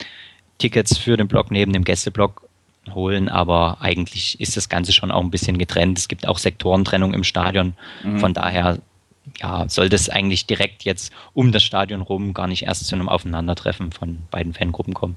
Tickets 0.58 0.98
für 0.98 1.16
den 1.16 1.26
Block 1.26 1.50
neben 1.50 1.72
dem 1.72 1.84
Gästeblock 1.84 2.46
holen, 2.92 3.30
aber 3.30 3.78
eigentlich 3.80 4.38
ist 4.40 4.58
das 4.58 4.68
Ganze 4.68 4.92
schon 4.92 5.10
auch 5.10 5.22
ein 5.22 5.30
bisschen 5.30 5.56
getrennt. 5.56 5.98
Es 5.98 6.08
gibt 6.08 6.28
auch 6.28 6.36
Sektorentrennung 6.36 7.14
im 7.14 7.24
Stadion. 7.24 7.72
Mhm. 8.02 8.18
Von 8.18 8.34
daher 8.34 8.78
ja, 9.38 9.66
soll 9.70 9.88
das 9.88 10.10
eigentlich 10.10 10.44
direkt 10.44 10.84
jetzt 10.84 11.12
um 11.32 11.50
das 11.50 11.62
Stadion 11.62 12.02
rum 12.02 12.34
gar 12.34 12.46
nicht 12.46 12.64
erst 12.64 12.86
zu 12.86 12.94
einem 12.94 13.08
Aufeinandertreffen 13.08 13.90
von 13.90 14.18
beiden 14.30 14.52
Fangruppen 14.52 14.92
kommen. 14.92 15.16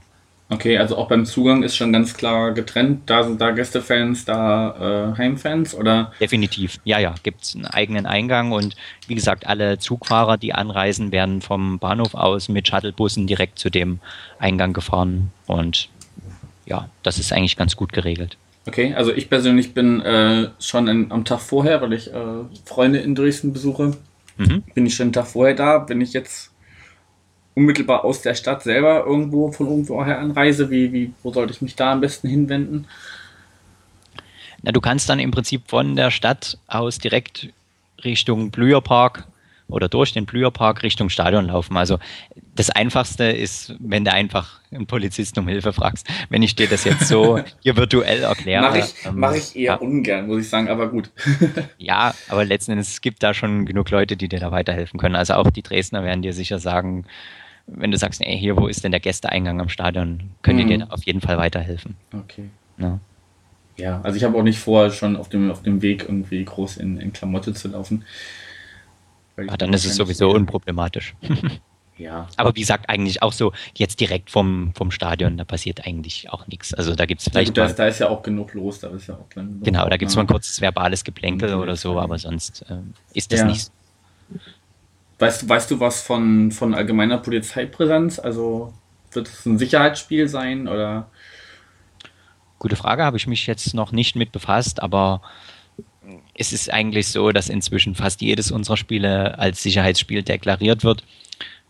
Okay, 0.50 0.78
also 0.78 0.98
auch 0.98 1.10
beim 1.10 1.26
Zugang 1.26 1.64
ist 1.64 1.76
schon 1.76 1.92
ganz 1.92 2.14
klar 2.16 2.54
getrennt. 2.54 3.02
Da 3.10 3.24
sind 3.24 3.42
da 3.42 3.52
Gästefans, 3.52 4.24
da 4.24 5.12
äh, 5.14 5.18
Heimfans 5.18 5.76
oder? 5.76 6.14
Definitiv. 6.22 6.80
Ja, 6.86 7.00
ja, 7.00 7.16
gibt 7.24 7.44
es 7.44 7.54
einen 7.56 7.66
eigenen 7.66 8.06
Eingang 8.06 8.54
und 8.54 8.76
wie 9.08 9.16
gesagt, 9.16 9.46
alle 9.46 9.78
Zugfahrer, 9.78 10.38
die 10.38 10.54
anreisen, 10.54 11.12
werden 11.12 11.42
vom 11.42 11.80
Bahnhof 11.80 12.14
aus 12.16 12.48
mit 12.48 12.68
Shuttlebussen 12.68 13.28
direkt 13.28 13.60
zu 13.60 13.70
dem 13.70 14.00
Eingang 14.40 14.72
gefahren 14.72 15.32
und 15.48 15.90
ja, 16.66 16.90
das 17.04 17.20
ist 17.20 17.34
eigentlich 17.34 17.58
ganz 17.58 17.76
gut 17.76 17.92
geregelt. 17.92 18.38
Okay, 18.68 18.94
also 18.96 19.14
ich 19.14 19.30
persönlich 19.30 19.74
bin 19.74 20.02
äh, 20.02 20.50
schon 20.60 20.88
in, 20.88 21.12
am 21.12 21.26
Tag 21.26 21.40
vorher, 21.40 21.82
weil 21.82 21.94
ich 21.94 22.14
äh, 22.14 22.18
Freunde 22.66 23.00
in 23.00 23.16
Dresden 23.16 23.52
besuche, 23.54 23.98
Mhm. 24.38 24.64
bin 24.76 24.86
ich 24.86 24.96
schon 24.96 25.06
einen 25.06 25.14
Tag 25.14 25.28
vorher 25.28 25.56
da. 25.56 25.80
Bin 25.80 26.00
ich 26.00 26.14
jetzt 26.14 26.52
unmittelbar 27.58 28.06
aus 28.06 28.22
der 28.22 28.36
Stadt 28.36 28.62
selber 28.62 29.04
irgendwo 29.08 29.52
von 29.52 29.66
irgendwoher 29.66 30.20
anreise, 30.20 30.70
wie, 30.70 30.94
wie, 30.94 31.12
wo 31.24 31.34
sollte 31.34 31.52
ich 31.54 31.62
mich 31.64 31.76
da 31.76 31.92
am 31.94 32.02
besten 32.02 32.28
hinwenden? 32.28 32.86
Na, 34.62 34.72
du 34.72 34.80
kannst 34.80 35.10
dann 35.10 35.18
im 35.18 35.32
Prinzip 35.32 35.64
von 35.68 35.96
der 35.96 36.12
Stadt 36.12 36.60
aus 36.68 37.00
direkt 37.00 37.50
Richtung 38.04 38.52
Blüherpark 38.52 39.28
oder 39.70 39.90
durch 39.90 40.14
den 40.14 40.28
Blüherpark 40.28 40.84
Richtung 40.84 41.10
Stadion 41.10 41.48
laufen. 41.48 41.76
Also 41.78 41.98
das 42.56 42.70
Einfachste 42.70 43.24
ist, 43.24 43.74
wenn 43.80 44.06
du 44.06 44.14
einfach 44.14 44.60
einen 44.72 44.86
Polizisten 44.86 45.40
um 45.40 45.48
Hilfe 45.48 45.74
fragst. 45.74 46.08
Wenn 46.30 46.44
ich 46.44 46.56
dir 46.56 46.68
das 46.68 46.84
jetzt 46.84 47.08
so 47.08 47.40
hier 47.62 47.76
virtuell 47.76 48.22
erkläre. 48.22 48.62
Mache 48.62 48.80
ich, 48.80 49.06
ähm, 49.06 49.14
mach 49.16 49.34
ich 49.34 49.56
eher 49.56 49.64
ja. 49.64 49.76
ungern, 49.76 50.28
muss 50.28 50.42
ich 50.42 50.50
sagen, 50.50 50.70
aber 50.70 50.90
gut. 50.90 51.10
Ja, 51.80 52.14
aber 52.30 52.46
letzten 52.46 52.74
Endes 52.74 52.90
es 52.90 53.02
gibt 53.02 53.24
da 53.24 53.34
schon 53.34 53.66
genug 53.66 53.90
Leute, 53.90 54.16
die 54.16 54.28
dir 54.28 54.40
da 54.40 54.52
weiterhelfen 54.52 55.00
können. 55.00 55.16
Also 55.16 55.34
auch 55.34 55.50
die 55.50 55.64
Dresdner 55.64 56.04
werden 56.04 56.22
dir 56.22 56.34
sicher 56.34 56.60
sagen, 56.60 57.06
wenn 57.68 57.92
du 57.92 57.98
sagst, 57.98 58.22
ey, 58.22 58.38
hier, 58.40 58.56
wo 58.58 58.68
ist 58.68 58.84
denn 58.84 58.92
der 58.92 59.00
Gästeeingang 59.02 59.60
am 59.62 59.70
Stadion, 59.70 60.32
können 60.42 60.58
die 60.60 60.64
Mhm. 60.66 60.70
dir 60.70 60.78
da 60.80 60.86
auf 60.88 61.04
jeden 61.04 61.22
Fall 61.22 61.38
weiterhelfen. 61.38 61.96
Okay. 62.14 62.50
Ja. 62.78 63.00
Ja, 63.78 64.02
also 64.02 64.18
ich 64.18 64.24
habe 64.24 64.36
auch 64.38 64.44
nicht 64.44 64.58
vor, 64.58 64.90
schon 64.90 65.16
auf 65.16 65.30
dem, 65.30 65.52
auf 65.52 65.62
dem 65.62 65.82
Weg 65.84 66.04
irgendwie 66.04 66.44
groß 66.44 66.78
in, 66.78 66.98
in 66.98 67.14
Klamotte 67.14 67.54
zu 67.54 67.68
laufen. 67.68 68.04
Ah, 69.48 69.56
dann 69.58 69.72
ist 69.74 69.86
es 69.86 69.96
sowieso 69.96 70.30
eher- 70.30 70.36
unproblematisch. 70.36 71.16
Ja, 72.00 72.28
Aber 72.38 72.56
wie 72.56 72.60
gesagt, 72.60 72.90
eigentlich 72.90 73.24
auch 73.24 73.34
so, 73.34 73.54
jetzt 73.76 74.00
direkt 74.00 74.30
vom, 74.30 74.72
vom 74.76 74.92
Stadion, 74.92 75.36
da 75.36 75.46
passiert 75.46 75.88
eigentlich 75.88 76.30
auch 76.30 76.46
nichts. 76.46 76.72
Also 76.76 76.94
da 76.94 77.08
gibt 77.08 77.22
es 77.22 77.28
vielleicht 77.30 77.58
mal, 77.58 77.66
ist, 77.66 77.80
da 77.80 77.88
ist 77.88 77.98
ja 77.98 78.08
auch 78.10 78.22
genug 78.22 78.54
los, 78.54 78.78
da 78.82 78.90
ist 78.90 79.08
ja 79.08 79.16
auch 79.16 79.28
genau, 79.32 79.90
da 79.90 79.98
gibt 79.98 80.12
es 80.12 80.16
mal 80.16 80.22
ein 80.22 80.28
Ja. 80.28 80.32
kurzes 80.34 80.62
verbales 80.62 81.04
Geplänkel 81.04 81.56
oder 81.56 81.76
so, 81.76 82.00
aber 82.00 82.20
sonst 82.20 82.64
ähm, 82.70 82.94
ist 83.16 83.32
das 83.34 83.40
Ja. 83.40 83.46
nicht. 83.48 83.72
Weißt, 85.20 85.44
du- 85.44 85.50
weißt 85.50 85.72
du 85.72 85.80
was 85.80 86.02
von, 86.02 86.52
von 86.52 86.74
allgemeiner 86.74 87.18
Polizeipräsenz? 87.18 88.20
Also 88.20 88.74
wird 89.12 89.28
es 89.28 89.46
ein 89.46 89.58
Sicherheitsspiel 89.58 90.28
sein 90.28 90.68
oder? 90.68 91.10
Gute 92.60 92.76
Frage, 92.76 93.04
habe 93.04 93.18
ich 93.18 93.28
mich 93.28 93.48
jetzt 93.48 93.74
noch 93.74 93.92
nicht 93.92 94.16
mit 94.16 94.32
befasst, 94.32 94.82
aber 94.82 95.22
es 96.34 96.54
ist 96.54 96.72
eigentlich 96.72 97.08
so, 97.08 97.32
dass 97.32 97.50
inzwischen 97.50 97.96
fast 97.96 98.22
jedes 98.22 98.52
unserer 98.52 98.78
Spiele 98.78 99.38
als 99.38 99.62
Sicherheitsspiel 99.62 100.24
deklariert 100.24 100.84
wird, 100.84 101.04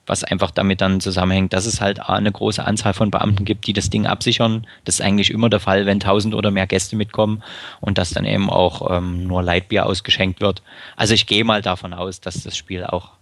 was 0.06 0.24
einfach 0.24 0.52
damit 0.52 0.80
dann 0.80 1.02
zusammenhängt, 1.02 1.52
dass 1.54 1.66
es 1.66 1.82
halt 1.82 2.00
eine 2.00 2.32
große 2.32 2.64
Anzahl 2.64 2.94
von 2.94 3.12
Beamten 3.12 3.44
gibt, 3.46 3.68
die 3.68 3.74
das 3.74 3.90
Ding 3.90 4.06
absichern. 4.06 4.66
Das 4.86 4.96
ist 4.96 5.02
eigentlich 5.02 5.32
immer 5.32 5.50
der 5.50 5.60
Fall, 5.60 5.86
wenn 5.86 6.00
1000 6.00 6.36
oder 6.36 6.52
mehr 6.52 6.68
Gäste 6.68 6.96
mitkommen 6.96 7.44
und 7.82 7.98
dass 7.98 8.12
dann 8.12 8.26
eben 8.26 8.50
auch 8.50 8.96
ähm, 8.96 9.26
nur 9.26 9.44
Leitbier 9.44 9.86
ausgeschenkt 9.86 10.40
wird. 10.40 10.62
Also 10.96 11.14
ich 11.14 11.28
gehe 11.28 11.44
mal 11.44 11.62
davon 11.62 11.94
aus, 11.94 12.22
dass 12.22 12.44
das 12.44 12.56
Spiel 12.56 12.86
auch 12.86 13.17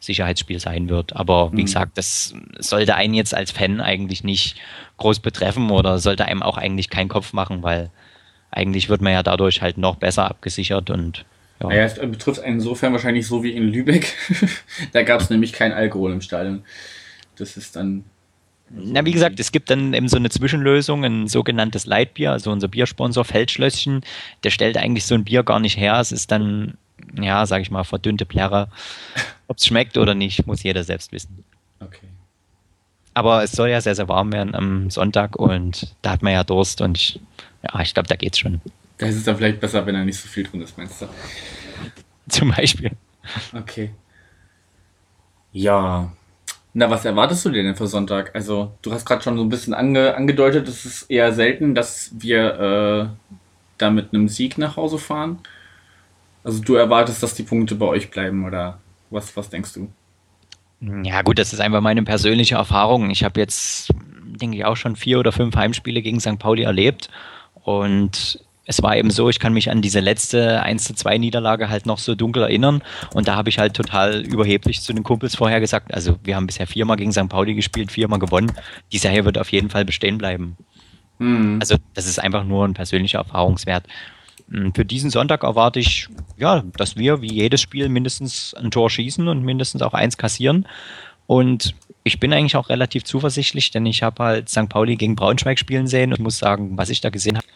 Sicherheitsspiel 0.00 0.60
sein 0.60 0.88
wird. 0.88 1.16
Aber 1.16 1.52
wie 1.52 1.62
Mhm. 1.62 1.66
gesagt, 1.66 1.98
das 1.98 2.34
sollte 2.58 2.94
einen 2.94 3.14
jetzt 3.14 3.34
als 3.34 3.50
Fan 3.50 3.80
eigentlich 3.80 4.24
nicht 4.24 4.56
groß 4.98 5.20
betreffen 5.20 5.70
oder 5.70 5.98
sollte 5.98 6.24
einem 6.26 6.42
auch 6.42 6.56
eigentlich 6.58 6.90
keinen 6.90 7.08
Kopf 7.08 7.32
machen, 7.32 7.62
weil 7.62 7.90
eigentlich 8.50 8.88
wird 8.88 9.02
man 9.02 9.12
ja 9.12 9.22
dadurch 9.22 9.62
halt 9.62 9.78
noch 9.78 9.96
besser 9.96 10.28
abgesichert 10.30 10.90
und 10.90 11.24
ja. 11.62 11.68
Naja, 11.68 11.84
es 11.84 11.94
betrifft 11.94 12.40
einen 12.40 12.56
insofern 12.56 12.92
wahrscheinlich 12.92 13.26
so 13.26 13.42
wie 13.42 13.52
in 13.52 13.68
Lübeck. 13.68 14.12
da 14.92 15.02
gab 15.02 15.22
es 15.22 15.30
nämlich 15.30 15.54
kein 15.54 15.72
Alkohol 15.72 16.12
im 16.12 16.20
Stadion. 16.20 16.62
Das 17.36 17.56
ist 17.56 17.76
dann. 17.76 18.04
Na, 18.68 19.04
wie 19.06 19.12
gesagt, 19.12 19.38
es 19.40 19.52
gibt 19.52 19.70
dann 19.70 19.94
eben 19.94 20.08
so 20.08 20.16
eine 20.16 20.28
Zwischenlösung, 20.28 21.04
ein 21.04 21.28
sogenanntes 21.28 21.86
Leitbier, 21.86 22.32
also 22.32 22.50
unser 22.50 22.68
Biersponsor 22.68 23.24
Feldschlösschen, 23.24 24.02
der 24.44 24.50
stellt 24.50 24.76
eigentlich 24.76 25.06
so 25.06 25.14
ein 25.14 25.24
Bier 25.24 25.44
gar 25.44 25.60
nicht 25.60 25.78
her. 25.78 25.98
Es 26.00 26.12
ist 26.12 26.30
dann, 26.32 26.76
ja, 27.20 27.46
sag 27.46 27.62
ich 27.62 27.70
mal, 27.70 27.84
verdünnte 27.84 28.26
Plärre. 28.26 28.68
Ob 29.48 29.58
es 29.58 29.66
schmeckt 29.66 29.96
oder 29.96 30.14
nicht, 30.14 30.46
muss 30.46 30.62
jeder 30.62 30.84
selbst 30.84 31.12
wissen. 31.12 31.44
Okay. 31.80 32.08
Aber 33.14 33.42
es 33.42 33.52
soll 33.52 33.70
ja 33.70 33.80
sehr, 33.80 33.94
sehr 33.94 34.08
warm 34.08 34.32
werden 34.32 34.54
am 34.54 34.90
Sonntag 34.90 35.36
und 35.36 35.94
da 36.02 36.10
hat 36.10 36.22
man 36.22 36.32
ja 36.32 36.44
Durst 36.44 36.80
und 36.80 36.98
ich, 36.98 37.20
ja, 37.62 37.80
ich 37.80 37.94
glaube, 37.94 38.08
da 38.08 38.16
geht's 38.16 38.38
schon. 38.38 38.60
Da 38.98 39.06
ist 39.06 39.16
es 39.16 39.24
dann 39.24 39.36
vielleicht 39.36 39.60
besser, 39.60 39.86
wenn 39.86 39.94
da 39.94 40.04
nicht 40.04 40.18
so 40.18 40.28
viel 40.28 40.44
drin 40.44 40.62
ist, 40.62 40.76
meinst 40.76 41.02
du? 41.02 41.06
Zum 42.28 42.50
Beispiel. 42.50 42.90
Okay. 43.54 43.90
Ja. 45.52 46.12
Na, 46.74 46.90
was 46.90 47.06
erwartest 47.06 47.44
du 47.44 47.50
dir 47.50 47.62
denn 47.62 47.76
für 47.76 47.86
Sonntag? 47.86 48.34
Also, 48.34 48.72
du 48.82 48.92
hast 48.92 49.06
gerade 49.06 49.22
schon 49.22 49.38
so 49.38 49.42
ein 49.42 49.48
bisschen 49.48 49.72
ange 49.72 50.14
angedeutet, 50.14 50.68
es 50.68 50.84
ist 50.84 51.02
eher 51.04 51.32
selten, 51.32 51.74
dass 51.74 52.10
wir 52.18 52.60
äh, 52.60 53.32
da 53.78 53.90
mit 53.90 54.12
einem 54.12 54.28
Sieg 54.28 54.58
nach 54.58 54.76
Hause 54.76 54.98
fahren. 54.98 55.38
Also, 56.46 56.62
du 56.62 56.76
erwartest, 56.76 57.22
dass 57.24 57.34
die 57.34 57.42
Punkte 57.42 57.74
bei 57.74 57.86
euch 57.86 58.08
bleiben, 58.08 58.44
oder 58.44 58.78
was, 59.10 59.36
was 59.36 59.50
denkst 59.50 59.72
du? 59.74 59.88
Ja, 61.02 61.22
gut, 61.22 61.40
das 61.40 61.52
ist 61.52 61.58
einfach 61.58 61.80
meine 61.80 62.04
persönliche 62.04 62.54
Erfahrung. 62.54 63.10
Ich 63.10 63.24
habe 63.24 63.40
jetzt, 63.40 63.92
denke 64.24 64.56
ich, 64.56 64.64
auch 64.64 64.76
schon 64.76 64.94
vier 64.94 65.18
oder 65.18 65.32
fünf 65.32 65.56
Heimspiele 65.56 66.02
gegen 66.02 66.20
St. 66.20 66.38
Pauli 66.38 66.62
erlebt. 66.62 67.10
Und 67.64 68.38
es 68.64 68.80
war 68.80 68.96
eben 68.96 69.10
so, 69.10 69.28
ich 69.28 69.40
kann 69.40 69.54
mich 69.54 69.70
an 69.70 69.82
diese 69.82 69.98
letzte 69.98 70.62
1 70.62 70.84
zu 70.84 70.94
2 70.94 71.18
Niederlage 71.18 71.68
halt 71.68 71.84
noch 71.84 71.98
so 71.98 72.14
dunkel 72.14 72.44
erinnern. 72.44 72.80
Und 73.12 73.26
da 73.26 73.34
habe 73.34 73.48
ich 73.48 73.58
halt 73.58 73.74
total 73.74 74.20
überheblich 74.20 74.82
zu 74.82 74.92
den 74.92 75.02
Kumpels 75.02 75.34
vorher 75.34 75.58
gesagt, 75.58 75.92
also 75.92 76.16
wir 76.22 76.36
haben 76.36 76.46
bisher 76.46 76.68
viermal 76.68 76.96
gegen 76.96 77.12
St. 77.12 77.28
Pauli 77.28 77.54
gespielt, 77.54 77.90
viermal 77.90 78.20
gewonnen. 78.20 78.52
Die 78.92 78.98
Serie 78.98 79.24
wird 79.24 79.38
auf 79.38 79.50
jeden 79.50 79.70
Fall 79.70 79.84
bestehen 79.84 80.18
bleiben. 80.18 80.56
Mhm. 81.18 81.58
Also 81.60 81.76
das 81.94 82.06
ist 82.06 82.18
einfach 82.20 82.44
nur 82.44 82.66
ein 82.66 82.74
persönlicher 82.74 83.18
Erfahrungswert. 83.18 83.84
Hm, 84.50 84.74
für 84.74 84.84
diesen 84.84 85.10
Sonntag 85.10 85.42
erwarte 85.42 85.80
ich, 85.80 86.08
ja, 86.36 86.62
dass 86.76 86.96
wir 86.96 87.22
wie 87.22 87.32
jedes 87.32 87.60
Spiel 87.60 87.88
mindestens 87.88 88.54
ein 88.54 88.70
Tor 88.70 88.90
schießen 88.90 89.26
und 89.28 89.42
mindestens 89.42 89.82
auch 89.82 89.94
eins 89.94 90.16
kassieren. 90.16 90.66
Und 91.26 91.74
ich 92.04 92.20
bin 92.20 92.32
eigentlich 92.32 92.56
auch 92.56 92.68
relativ 92.68 93.04
zuversichtlich, 93.04 93.70
denn 93.72 93.84
ich 93.86 94.02
habe 94.02 94.22
halt 94.22 94.48
St. 94.48 94.68
Pauli 94.68 94.96
gegen 94.96 95.16
Braunschweig 95.16 95.58
spielen 95.58 95.88
sehen 95.88 96.12
und 96.12 96.20
muss 96.20 96.38
sagen, 96.38 96.78
was 96.78 96.88
ich 96.88 97.00
da 97.00 97.10
gesehen 97.10 97.36
habe, 97.36 97.46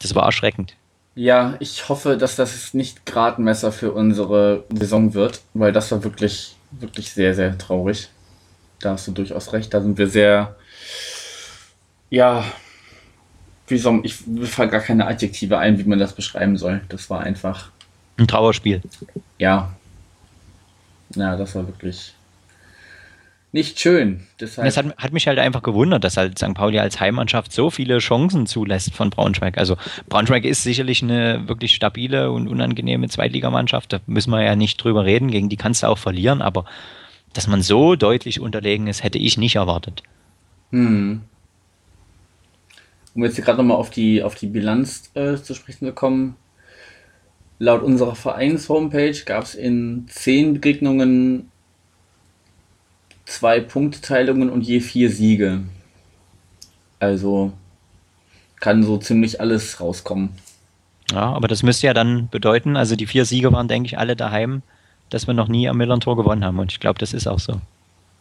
das 0.00 0.14
war 0.14 0.24
erschreckend. 0.24 0.76
Ja, 1.14 1.54
ich 1.60 1.88
hoffe, 1.88 2.16
dass 2.18 2.36
das 2.36 2.74
nicht 2.74 3.06
Gradmesser 3.06 3.72
für 3.72 3.92
unsere 3.92 4.64
Saison 4.70 5.14
wird, 5.14 5.40
weil 5.54 5.72
das 5.72 5.90
war 5.92 6.02
wirklich, 6.02 6.56
wirklich 6.72 7.10
sehr, 7.10 7.34
sehr 7.34 7.56
traurig. 7.56 8.08
Da 8.80 8.90
hast 8.90 9.06
du 9.06 9.12
durchaus 9.12 9.52
recht. 9.52 9.72
Da 9.72 9.80
sind 9.80 9.96
wir 9.96 10.08
sehr, 10.08 10.56
ja, 12.10 12.44
wie 13.66 13.78
soll 13.78 14.00
ich 14.04 14.14
fallen 14.14 14.70
gar 14.70 14.80
keine 14.80 15.06
Adjektive 15.06 15.58
ein, 15.58 15.78
wie 15.78 15.84
man 15.84 15.98
das 15.98 16.14
beschreiben 16.14 16.56
soll. 16.56 16.82
Das 16.88 17.08
war 17.10 17.20
einfach. 17.20 17.70
Ein 18.16 18.28
Trauerspiel. 18.28 18.82
Ja. 19.38 19.74
Ja, 21.16 21.36
das 21.36 21.54
war 21.54 21.66
wirklich 21.66 22.14
nicht 23.52 23.78
schön. 23.78 24.24
Deshalb 24.40 24.66
das 24.66 24.76
hat, 24.76 24.96
hat, 24.98 25.12
mich 25.12 25.28
halt 25.28 25.38
einfach 25.38 25.62
gewundert, 25.62 26.02
dass 26.02 26.16
halt 26.16 26.38
St. 26.38 26.54
Pauli 26.54 26.80
als 26.80 26.98
Heimmannschaft 26.98 27.52
so 27.52 27.70
viele 27.70 27.98
Chancen 27.98 28.46
zulässt 28.46 28.92
von 28.94 29.10
Braunschweig. 29.10 29.58
Also 29.58 29.76
Braunschweig 30.08 30.44
ist 30.44 30.64
sicherlich 30.64 31.02
eine 31.02 31.46
wirklich 31.46 31.74
stabile 31.74 32.32
und 32.32 32.48
unangenehme 32.48 33.08
Zweitligamannschaft. 33.08 33.92
Da 33.92 34.00
müssen 34.06 34.32
wir 34.32 34.42
ja 34.42 34.56
nicht 34.56 34.82
drüber 34.82 35.04
reden. 35.04 35.30
Gegen 35.30 35.48
die 35.48 35.56
kannst 35.56 35.84
du 35.84 35.86
auch 35.86 35.98
verlieren. 35.98 36.42
Aber 36.42 36.64
dass 37.32 37.46
man 37.46 37.62
so 37.62 37.94
deutlich 37.94 38.40
unterlegen 38.40 38.88
ist, 38.88 39.04
hätte 39.04 39.18
ich 39.18 39.38
nicht 39.38 39.54
erwartet. 39.54 40.02
Hm 40.70 41.22
um 43.14 43.24
jetzt 43.24 43.36
hier 43.36 43.44
gerade 43.44 43.58
nochmal 43.58 43.76
auf 43.76 43.90
die, 43.90 44.22
auf 44.22 44.34
die 44.34 44.46
Bilanz 44.46 45.10
äh, 45.14 45.36
zu 45.36 45.54
sprechen 45.54 45.86
zu 45.86 45.92
kommen. 45.92 46.36
Laut 47.58 47.82
unserer 47.82 48.14
Vereins-Homepage 48.14 49.16
gab 49.24 49.44
es 49.44 49.54
in 49.54 50.06
zehn 50.08 50.54
Begegnungen 50.54 51.50
zwei 53.24 53.60
Punktteilungen 53.60 54.50
und 54.50 54.62
je 54.62 54.80
vier 54.80 55.10
Siege. 55.10 55.62
Also 56.98 57.52
kann 58.60 58.82
so 58.82 58.98
ziemlich 58.98 59.40
alles 59.40 59.80
rauskommen. 59.80 60.30
Ja, 61.12 61.32
aber 61.32 61.48
das 61.48 61.62
müsste 61.62 61.86
ja 61.86 61.94
dann 61.94 62.28
bedeuten, 62.28 62.76
also 62.76 62.96
die 62.96 63.06
vier 63.06 63.24
Siege 63.24 63.52
waren, 63.52 63.68
denke 63.68 63.86
ich, 63.86 63.98
alle 63.98 64.16
daheim, 64.16 64.62
dass 65.10 65.26
wir 65.26 65.34
noch 65.34 65.48
nie 65.48 65.68
am 65.68 65.76
Millern-Tor 65.76 66.16
gewonnen 66.16 66.44
haben. 66.44 66.58
Und 66.58 66.72
ich 66.72 66.80
glaube, 66.80 66.98
das 66.98 67.12
ist 67.12 67.26
auch 67.26 67.38
so. 67.38 67.60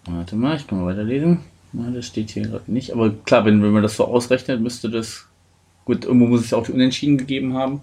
Warte 0.06 0.36
mal, 0.36 0.58
ich 0.58 0.68
kann 0.68 0.82
mal 0.82 0.88
weiterlesen. 0.88 1.40
Na, 1.74 1.90
das 1.90 2.06
steht 2.06 2.30
hier 2.30 2.44
gerade 2.44 2.72
nicht. 2.72 2.92
Aber 2.92 3.10
klar, 3.10 3.46
wenn, 3.46 3.62
wenn 3.64 3.72
man 3.72 3.84
das 3.84 3.98
so 3.98 4.06
ausrechnet, 4.06 4.62
müsste 4.62 4.90
das. 4.90 5.28
Gut, 5.86 6.06
irgendwo 6.06 6.28
muss 6.28 6.46
es 6.46 6.54
auch 6.54 6.64
die 6.64 6.72
Unentschieden 6.72 7.18
gegeben 7.18 7.56
haben. 7.56 7.82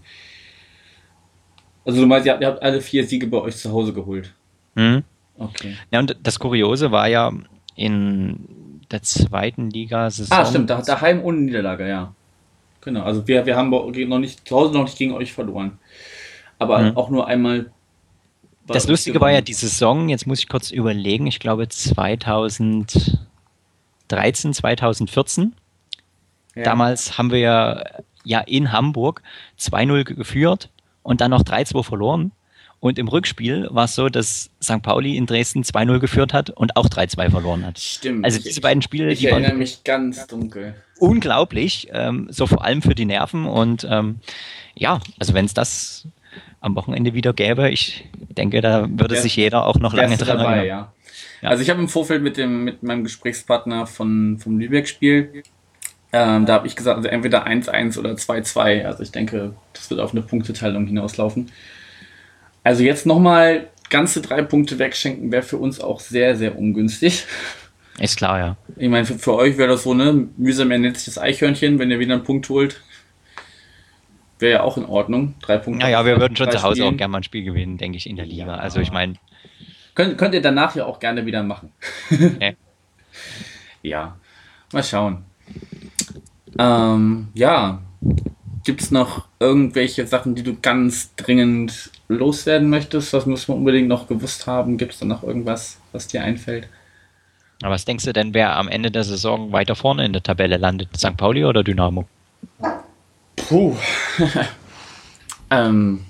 Also 1.84 2.00
du 2.00 2.06
meinst, 2.06 2.26
ihr 2.26 2.32
habt, 2.32 2.40
ihr 2.40 2.48
habt 2.48 2.62
alle 2.62 2.80
vier 2.80 3.06
Siege 3.06 3.26
bei 3.26 3.38
euch 3.38 3.56
zu 3.56 3.70
Hause 3.72 3.92
geholt. 3.92 4.32
Mhm. 4.74 5.02
Okay. 5.36 5.76
Ja, 5.90 5.98
und 5.98 6.16
das 6.22 6.38
Kuriose 6.38 6.92
war 6.92 7.08
ja 7.08 7.32
in 7.74 8.80
der 8.90 9.02
zweiten 9.02 9.70
Liga-Saison. 9.70 10.38
Ah, 10.38 10.46
stimmt, 10.46 10.70
da, 10.70 10.82
daheim 10.82 11.22
ohne 11.22 11.38
Niederlage, 11.38 11.88
ja. 11.88 12.14
Genau, 12.82 13.02
also 13.02 13.26
wir, 13.26 13.44
wir 13.44 13.56
haben 13.56 13.70
noch 13.70 14.18
nicht, 14.18 14.48
zu 14.48 14.56
Hause 14.56 14.72
noch 14.72 14.84
nicht 14.84 14.96
gegen 14.96 15.12
euch 15.12 15.32
verloren. 15.32 15.78
Aber 16.58 16.78
mhm. 16.78 16.96
auch 16.96 17.10
nur 17.10 17.26
einmal. 17.26 17.70
Das 18.66 18.86
Lustige 18.86 19.14
gewonnen. 19.14 19.28
war 19.28 19.34
ja 19.34 19.40
die 19.40 19.52
Saison, 19.52 20.08
jetzt 20.08 20.26
muss 20.26 20.38
ich 20.38 20.48
kurz 20.48 20.70
überlegen, 20.70 21.26
ich 21.26 21.40
glaube 21.40 21.68
2000. 21.68 23.18
2013, 24.10 24.54
2014. 24.54 25.54
Ja. 26.56 26.62
Damals 26.64 27.16
haben 27.16 27.30
wir 27.30 28.02
ja 28.24 28.40
in 28.40 28.72
Hamburg 28.72 29.22
2-0 29.58 30.04
geführt 30.04 30.68
und 31.02 31.20
dann 31.20 31.30
noch 31.30 31.42
3-2 31.42 31.82
verloren. 31.82 32.32
Und 32.80 32.98
im 32.98 33.08
Rückspiel 33.08 33.68
war 33.70 33.84
es 33.84 33.94
so, 33.94 34.08
dass 34.08 34.50
St. 34.62 34.82
Pauli 34.82 35.16
in 35.16 35.26
Dresden 35.26 35.62
2-0 35.62 35.98
geführt 35.98 36.32
hat 36.32 36.48
und 36.48 36.76
auch 36.76 36.88
3-2 36.88 37.30
verloren 37.30 37.66
hat. 37.66 37.78
Stimmt. 37.78 38.24
Also 38.24 38.40
diese 38.40 38.62
beiden 38.62 38.80
Spiele, 38.80 39.12
ich 39.12 39.18
die 39.20 39.26
erinnere 39.26 39.54
mich 39.54 39.84
ganz 39.84 40.26
dunkel. 40.26 40.74
Unglaublich, 40.98 41.88
ähm, 41.92 42.28
so 42.30 42.46
vor 42.46 42.64
allem 42.64 42.80
für 42.80 42.94
die 42.94 43.04
Nerven. 43.04 43.44
Und 43.44 43.86
ähm, 43.88 44.20
ja, 44.74 45.00
also 45.18 45.34
wenn 45.34 45.44
es 45.44 45.52
das 45.52 46.08
am 46.62 46.74
Wochenende 46.74 47.12
wieder 47.12 47.34
gäbe, 47.34 47.68
ich 47.68 48.08
denke, 48.30 48.62
da 48.62 48.88
würde 48.88 49.14
ja, 49.14 49.20
sich 49.20 49.36
jeder 49.36 49.66
auch 49.66 49.78
noch 49.78 49.92
lange 49.92 50.16
dran 50.16 50.38
erinnern. 50.38 50.66
Ja. 50.66 50.92
Ja. 51.42 51.50
Also 51.50 51.62
ich 51.62 51.70
habe 51.70 51.80
im 51.80 51.88
Vorfeld 51.88 52.22
mit 52.22 52.36
dem 52.36 52.64
mit 52.64 52.82
meinem 52.82 53.04
Gesprächspartner 53.04 53.86
von 53.86 54.38
vom 54.38 54.58
Lübeck-Spiel, 54.58 55.42
ähm, 56.12 56.44
da 56.46 56.54
habe 56.54 56.66
ich 56.66 56.74
gesagt, 56.74 56.96
also 56.96 57.08
entweder 57.08 57.46
1-1 57.46 57.98
oder 57.98 58.10
2-2. 58.12 58.84
Also 58.84 59.02
ich 59.02 59.12
denke, 59.12 59.54
das 59.72 59.90
wird 59.90 60.00
auf 60.00 60.12
eine 60.12 60.22
Punkteteilung 60.22 60.86
hinauslaufen. 60.86 61.50
Also 62.64 62.82
jetzt 62.82 63.06
nochmal 63.06 63.68
ganze 63.90 64.20
drei 64.20 64.42
Punkte 64.42 64.78
wegschenken, 64.78 65.30
wäre 65.32 65.42
für 65.42 65.56
uns 65.56 65.80
auch 65.80 66.00
sehr, 66.00 66.36
sehr 66.36 66.58
ungünstig. 66.58 67.26
Ist 67.98 68.16
klar, 68.16 68.38
ja. 68.38 68.56
Ich 68.76 68.88
meine, 68.88 69.04
für, 69.04 69.18
für 69.18 69.34
euch 69.34 69.58
wäre 69.58 69.68
das 69.68 69.82
so, 69.82 69.94
ne, 69.94 70.28
mühsam 70.36 70.70
ernährt 70.70 70.96
sich 70.96 71.06
das 71.06 71.18
Eichhörnchen, 71.18 71.78
wenn 71.78 71.90
ihr 71.90 71.98
wieder 71.98 72.14
einen 72.14 72.24
Punkt 72.24 72.48
holt. 72.48 72.80
Wäre 74.38 74.52
ja 74.52 74.62
auch 74.62 74.78
in 74.78 74.86
Ordnung. 74.86 75.34
Drei 75.42 75.58
Punkte. 75.58 75.84
Naja, 75.84 76.04
wir 76.06 76.18
würden 76.18 76.34
schon 76.34 76.50
zu 76.50 76.62
Hause 76.62 76.76
Spielen. 76.76 76.94
auch 76.94 76.98
gerne 76.98 77.12
mal 77.12 77.18
ein 77.18 77.24
Spiel 77.24 77.44
gewinnen, 77.44 77.76
denke 77.76 77.98
ich, 77.98 78.08
in 78.08 78.16
der 78.16 78.26
Liga. 78.26 78.46
Ja. 78.46 78.54
Also 78.54 78.80
ich 78.80 78.90
meine, 78.90 79.14
Könnt, 80.00 80.16
könnt 80.16 80.32
ihr 80.32 80.40
danach 80.40 80.74
ja 80.74 80.86
auch 80.86 80.98
gerne 80.98 81.26
wieder 81.26 81.42
machen. 81.42 81.72
Ja, 83.82 84.16
mal 84.72 84.82
schauen. 84.82 85.24
Ähm, 86.58 87.28
ja, 87.32 87.80
gibt 88.64 88.82
es 88.82 88.90
noch 88.90 89.26
irgendwelche 89.38 90.06
Sachen, 90.06 90.34
die 90.34 90.42
du 90.42 90.58
ganz 90.60 91.14
dringend 91.16 91.90
loswerden 92.08 92.68
möchtest? 92.68 93.14
Was 93.14 93.24
muss 93.24 93.48
man 93.48 93.58
unbedingt 93.58 93.88
noch 93.88 94.06
gewusst 94.06 94.46
haben? 94.46 94.76
Gibt 94.76 94.92
es 94.92 95.00
da 95.00 95.06
noch 95.06 95.22
irgendwas, 95.22 95.78
was 95.92 96.08
dir 96.08 96.22
einfällt? 96.22 96.68
Aber 97.62 97.72
was 97.72 97.86
denkst 97.86 98.04
du 98.04 98.12
denn, 98.12 98.34
wer 98.34 98.56
am 98.56 98.68
Ende 98.68 98.90
der 98.90 99.04
Saison 99.04 99.52
weiter 99.52 99.74
vorne 99.74 100.04
in 100.04 100.12
der 100.12 100.22
Tabelle 100.22 100.58
landet? 100.58 100.94
St. 100.96 101.16
Pauli 101.16 101.44
oder 101.44 101.62
Dynamo? 101.62 102.06
Puh. 103.36 103.76
ähm, 105.50 106.04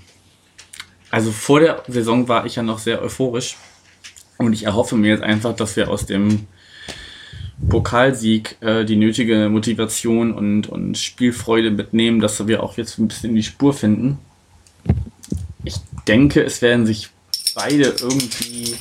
also 1.10 1.32
vor 1.32 1.60
der 1.60 1.82
Saison 1.86 2.28
war 2.28 2.46
ich 2.46 2.56
ja 2.56 2.62
noch 2.64 2.78
sehr 2.78 3.00
euphorisch 3.00 3.56
und 4.40 4.52
ich 4.52 4.64
erhoffe 4.64 4.96
mir 4.96 5.08
jetzt 5.08 5.22
einfach, 5.22 5.54
dass 5.54 5.76
wir 5.76 5.90
aus 5.90 6.06
dem 6.06 6.46
Pokalsieg 7.68 8.56
äh, 8.60 8.84
die 8.84 8.96
nötige 8.96 9.48
Motivation 9.50 10.32
und, 10.32 10.66
und 10.66 10.96
Spielfreude 10.96 11.70
mitnehmen, 11.70 12.20
dass 12.20 12.46
wir 12.46 12.62
auch 12.62 12.76
jetzt 12.78 12.98
ein 12.98 13.08
bisschen 13.08 13.34
die 13.34 13.42
Spur 13.42 13.74
finden. 13.74 14.18
Ich 15.64 15.76
denke, 16.08 16.42
es 16.42 16.62
werden 16.62 16.86
sich 16.86 17.10
beide 17.54 17.94
irgendwie 18.00 18.74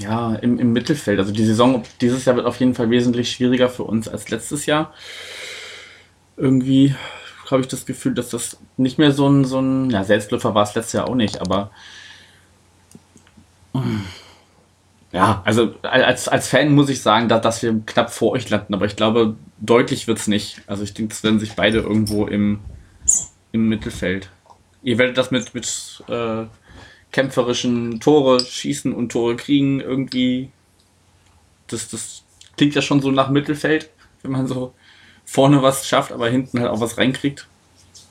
ja, 0.00 0.34
im, 0.34 0.58
im 0.58 0.72
Mittelfeld. 0.72 1.20
Also 1.20 1.32
die 1.32 1.44
Saison 1.44 1.84
dieses 2.00 2.24
Jahr 2.24 2.34
wird 2.34 2.46
auf 2.46 2.58
jeden 2.58 2.74
Fall 2.74 2.90
wesentlich 2.90 3.30
schwieriger 3.30 3.68
für 3.68 3.84
uns 3.84 4.08
als 4.08 4.30
letztes 4.30 4.66
Jahr. 4.66 4.92
Irgendwie 6.36 6.94
habe 7.48 7.62
ich 7.62 7.68
das 7.68 7.86
Gefühl, 7.86 8.14
dass 8.14 8.30
das 8.30 8.58
nicht 8.76 8.98
mehr 8.98 9.12
so 9.12 9.28
ein, 9.28 9.44
so 9.44 9.60
ein 9.60 9.90
ja, 9.90 10.02
Selbstläufer 10.02 10.54
war 10.54 10.64
es 10.64 10.74
letztes 10.74 10.94
Jahr 10.94 11.08
auch 11.08 11.14
nicht, 11.14 11.40
aber 11.40 11.70
ja, 15.12 15.42
also 15.44 15.74
als, 15.82 16.28
als 16.28 16.48
Fan 16.48 16.74
muss 16.74 16.88
ich 16.88 17.02
sagen, 17.02 17.28
dass, 17.28 17.42
dass 17.42 17.62
wir 17.62 17.80
knapp 17.84 18.12
vor 18.12 18.32
euch 18.32 18.48
landen, 18.48 18.74
aber 18.74 18.86
ich 18.86 18.96
glaube, 18.96 19.36
deutlich 19.58 20.06
wird 20.06 20.18
es 20.18 20.28
nicht. 20.28 20.62
Also 20.66 20.84
ich 20.84 20.94
denke, 20.94 21.12
es 21.12 21.22
werden 21.24 21.40
sich 21.40 21.54
beide 21.54 21.78
irgendwo 21.78 22.26
im, 22.26 22.60
im 23.50 23.68
Mittelfeld. 23.68 24.30
Ihr 24.82 24.98
werdet 24.98 25.18
das 25.18 25.30
mit, 25.30 25.52
mit 25.52 26.04
äh, 26.08 26.44
kämpferischen 27.10 27.98
Tore 28.00 28.40
schießen 28.40 28.92
und 28.92 29.10
Tore 29.10 29.36
kriegen 29.36 29.80
irgendwie. 29.80 30.50
Das, 31.66 31.88
das 31.88 32.22
klingt 32.56 32.74
ja 32.74 32.82
schon 32.82 33.00
so 33.00 33.10
nach 33.10 33.30
Mittelfeld, 33.30 33.90
wenn 34.22 34.30
man 34.30 34.46
so 34.46 34.74
vorne 35.24 35.62
was 35.62 35.86
schafft, 35.88 36.12
aber 36.12 36.28
hinten 36.28 36.60
halt 36.60 36.70
auch 36.70 36.80
was 36.80 36.98
reinkriegt. 36.98 37.46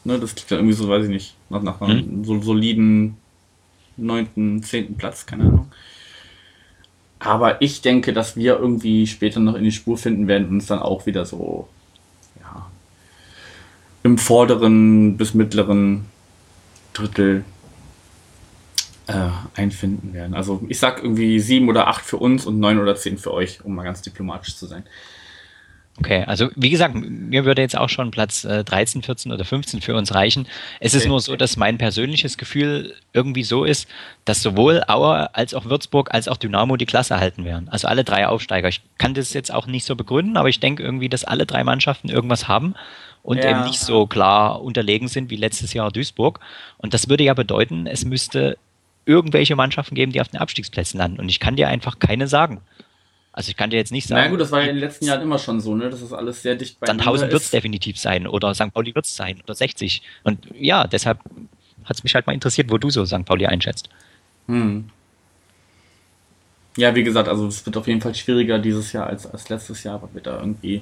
Ne, 0.04 0.20
das 0.20 0.36
klingt 0.36 0.52
ja 0.52 0.58
irgendwie 0.58 0.76
so, 0.76 0.88
weiß 0.90 1.06
ich 1.06 1.10
nicht, 1.10 1.36
nach, 1.50 1.62
nach 1.62 1.82
einem 1.82 2.00
hm. 2.00 2.24
so 2.26 2.42
soliden 2.42 3.18
neunten, 3.98 4.64
zehnten 4.64 4.96
Platz, 4.96 5.26
keine 5.26 5.44
Ahnung. 5.44 5.72
Aber 7.20 7.62
ich 7.62 7.82
denke, 7.82 8.14
dass 8.14 8.38
wir 8.38 8.58
irgendwie 8.58 9.06
später 9.06 9.42
noch 9.42 9.56
in 9.56 9.64
die 9.64 9.74
Spur 9.74 9.98
finden 9.98 10.28
werden 10.28 10.48
und 10.48 10.56
uns 10.56 10.68
dann 10.68 10.80
auch 10.80 11.06
wieder 11.06 11.26
so, 11.26 11.68
ja, 12.40 12.66
im 14.04 14.18
vorderen 14.18 15.18
bis 15.18 15.34
mittleren 15.34 16.06
Drittel 16.94 17.44
äh, 19.08 19.30
einfinden 19.56 20.14
werden. 20.14 20.34
Also 20.34 20.62
ich 20.70 20.80
sag 20.80 21.04
irgendwie 21.04 21.40
sieben 21.40 21.68
oder 21.68 21.88
acht 21.88 22.06
für 22.06 22.18
uns 22.18 22.46
und 22.46 22.60
neun 22.60 22.80
oder 22.80 22.96
zehn 22.96 23.18
für 23.18 23.34
euch, 23.34 23.64
um 23.66 23.76
mal 23.76 23.84
ganz 23.84 24.02
diplomatisch 24.02 24.56
zu 24.56 24.66
sein. 24.66 24.84
Okay, 26.00 26.24
also 26.26 26.50
wie 26.56 26.70
gesagt, 26.70 26.96
mir 26.96 27.44
würde 27.44 27.62
jetzt 27.62 27.78
auch 27.78 27.90
schon 27.90 28.10
Platz 28.10 28.46
äh, 28.46 28.64
13, 28.64 29.02
14 29.02 29.34
oder 29.34 29.44
15 29.44 29.82
für 29.82 29.96
uns 29.96 30.14
reichen. 30.14 30.48
Es 30.80 30.94
okay. 30.94 31.04
ist 31.04 31.08
nur 31.10 31.20
so, 31.20 31.36
dass 31.36 31.58
mein 31.58 31.78
persönliches 31.78 32.38
Gefühl 32.38 32.96
irgendwie 33.12 33.44
so 33.44 33.66
ist, 33.66 33.88
dass 34.24 34.42
sowohl 34.42 34.82
Auer 34.88 35.32
als 35.34 35.54
auch 35.54 35.66
Würzburg 35.66 36.14
als 36.14 36.30
auch 36.30 36.38
Dynamo 36.38 36.78
die 36.78 36.86
Klasse 36.86 37.20
halten 37.20 37.44
werden. 37.44 37.68
Also 37.70 37.90
alle 37.90 38.06
drei 38.06 38.28
Aufsteiger. 38.28 38.70
Ich 38.70 38.82
kann 38.98 39.14
das 39.14 39.34
jetzt 39.34 39.54
auch 39.54 39.68
nicht 39.68 39.84
so 39.84 39.98
begründen, 39.98 40.38
aber 40.38 40.48
ich 40.48 40.62
denke 40.62 40.84
irgendwie, 40.84 41.10
dass 41.10 41.26
alle 41.26 41.46
drei 41.46 41.66
Mannschaften 41.66 42.08
irgendwas 42.08 42.48
haben 42.48 42.76
und 43.22 43.40
ja. 43.40 43.50
eben 43.50 43.66
nicht 43.66 43.80
so 43.80 44.08
klar 44.08 44.62
unterlegen 44.62 45.10
sind 45.10 45.30
wie 45.30 45.36
letztes 45.36 45.74
Jahr 45.74 45.92
Duisburg. 45.92 46.40
Und 46.78 46.94
das 46.94 47.10
würde 47.10 47.26
ja 47.26 47.34
bedeuten, 47.34 47.88
es 47.88 48.06
müsste 48.06 48.58
irgendwelche 49.06 49.58
Mannschaften 49.58 49.96
geben, 49.96 50.14
die 50.14 50.22
auf 50.22 50.30
den 50.30 50.40
Abstiegsplätzen 50.40 50.98
landen. 50.98 51.20
Und 51.20 51.28
ich 51.28 51.42
kann 51.42 51.58
dir 51.58 51.68
einfach 51.68 52.00
keine 52.00 52.28
sagen. 52.30 52.62
Also 53.40 53.52
ich 53.52 53.56
kann 53.56 53.70
dir 53.70 53.78
jetzt 53.78 53.94
nicht 53.94 54.06
sagen. 54.06 54.22
Na 54.22 54.30
gut, 54.30 54.42
das 54.42 54.52
war 54.52 54.60
ja 54.60 54.68
in 54.68 54.76
den 54.76 54.82
letzten 54.82 55.06
Jahren 55.06 55.22
immer 55.22 55.40
schon 55.40 55.62
so, 55.62 55.74
ne? 55.74 55.90
Das 55.90 56.02
ist 56.02 56.12
alles 56.12 56.42
sehr 56.42 56.56
dicht 56.56 56.78
bei 56.78 56.88
Sandhausen 56.88 57.32
wird 57.32 57.42
es 57.42 57.50
definitiv 57.50 57.98
sein 57.98 58.28
oder 58.28 58.54
St. 58.54 58.74
Pauli 58.74 58.94
wird 58.94 59.06
es 59.06 59.16
sein 59.16 59.40
oder 59.42 59.56
60. 59.56 60.02
Und 60.26 60.50
ja, 60.60 60.86
deshalb 60.88 61.20
hat 61.86 61.96
es 61.96 62.04
mich 62.04 62.16
halt 62.16 62.28
mal 62.28 62.34
interessiert, 62.34 62.70
wo 62.70 62.78
du 62.78 62.90
so 62.90 63.06
St. 63.06 63.24
Pauli 63.24 63.46
einschätzt. 63.46 63.88
Hm. 64.48 64.90
Ja, 66.76 66.94
wie 66.96 67.04
gesagt, 67.06 67.30
also 67.30 67.48
es 67.48 67.66
wird 67.66 67.78
auf 67.78 67.88
jeden 67.88 68.02
Fall 68.02 68.14
schwieriger 68.14 68.60
dieses 68.60 68.92
Jahr 68.92 69.08
als, 69.08 69.26
als 69.26 69.48
letztes 69.48 69.86
Jahr, 69.86 70.02
weil 70.02 70.10
wir 70.16 70.22
da 70.22 70.38
irgendwie. 70.42 70.82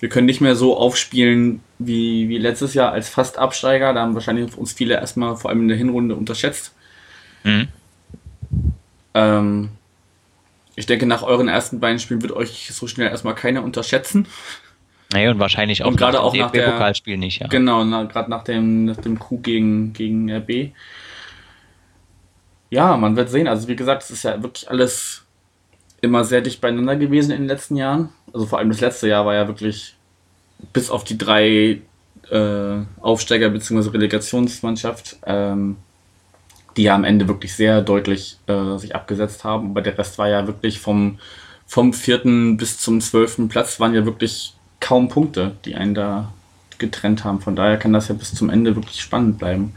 Wir 0.00 0.10
können 0.10 0.26
nicht 0.26 0.42
mehr 0.42 0.54
so 0.54 0.76
aufspielen 0.76 1.62
wie, 1.78 2.28
wie 2.28 2.36
letztes 2.36 2.74
Jahr 2.74 2.92
als 2.92 3.08
fast 3.08 3.38
Absteiger. 3.38 3.94
Da 3.94 4.02
haben 4.02 4.12
wahrscheinlich 4.12 4.54
uns 4.54 4.74
viele 4.74 4.96
erstmal 4.96 5.34
vor 5.38 5.48
allem 5.48 5.62
in 5.62 5.68
der 5.68 5.78
Hinrunde 5.78 6.14
unterschätzt. 6.14 6.74
Mhm. 7.42 7.68
Ähm, 9.14 9.70
ich 10.78 10.86
denke, 10.86 11.06
nach 11.06 11.22
euren 11.22 11.48
ersten 11.48 11.80
beiden 11.80 11.98
Spielen 11.98 12.22
wird 12.22 12.32
euch 12.32 12.70
so 12.72 12.86
schnell 12.86 13.08
erstmal 13.08 13.34
keiner 13.34 13.64
unterschätzen. 13.64 14.28
Naja, 15.12 15.30
und 15.30 15.40
wahrscheinlich 15.40 15.82
auch, 15.82 15.88
und 15.88 15.96
gerade 15.96 16.20
auch 16.20 16.34
nach 16.34 16.52
dem 16.52 16.70
Pokalspiel 16.70 17.16
nicht, 17.16 17.40
ja. 17.40 17.48
Genau, 17.48 17.84
gerade 18.06 18.30
nach 18.30 18.44
dem, 18.44 18.84
nach 18.84 18.96
dem 18.98 19.18
Coup 19.18 19.42
gegen, 19.42 19.92
gegen 19.92 20.30
RB. 20.30 20.72
Ja, 22.70 22.96
man 22.96 23.16
wird 23.16 23.28
sehen. 23.28 23.48
Also 23.48 23.66
wie 23.66 23.74
gesagt, 23.74 24.04
es 24.04 24.10
ist 24.10 24.22
ja 24.22 24.40
wirklich 24.40 24.70
alles 24.70 25.24
immer 26.00 26.24
sehr 26.24 26.42
dicht 26.42 26.60
beieinander 26.60 26.94
gewesen 26.94 27.32
in 27.32 27.38
den 27.38 27.48
letzten 27.48 27.76
Jahren. 27.76 28.10
Also 28.32 28.46
vor 28.46 28.58
allem 28.58 28.68
das 28.68 28.80
letzte 28.80 29.08
Jahr 29.08 29.26
war 29.26 29.34
ja 29.34 29.48
wirklich 29.48 29.96
bis 30.72 30.90
auf 30.90 31.02
die 31.02 31.18
drei 31.18 31.80
äh, 32.30 32.76
Aufsteiger 33.00 33.48
bzw. 33.48 33.90
Relegationsmannschaft 33.90 35.16
ähm, 35.26 35.76
die 36.78 36.84
ja 36.84 36.94
am 36.94 37.04
Ende 37.04 37.26
wirklich 37.26 37.54
sehr 37.54 37.82
deutlich 37.82 38.38
äh, 38.46 38.78
sich 38.78 38.94
abgesetzt 38.94 39.42
haben. 39.44 39.70
Aber 39.70 39.82
der 39.82 39.98
Rest 39.98 40.16
war 40.16 40.28
ja 40.28 40.46
wirklich 40.46 40.78
vom, 40.78 41.18
vom 41.66 41.92
vierten 41.92 42.56
bis 42.56 42.78
zum 42.78 43.00
zwölften 43.00 43.48
Platz 43.48 43.80
waren 43.80 43.94
ja 43.94 44.06
wirklich 44.06 44.54
kaum 44.80 45.08
Punkte, 45.08 45.56
die 45.64 45.74
einen 45.74 45.94
da 45.94 46.32
getrennt 46.78 47.24
haben. 47.24 47.40
Von 47.40 47.56
daher 47.56 47.78
kann 47.78 47.92
das 47.92 48.06
ja 48.06 48.14
bis 48.14 48.32
zum 48.32 48.48
Ende 48.48 48.76
wirklich 48.76 49.00
spannend 49.00 49.38
bleiben. 49.38 49.74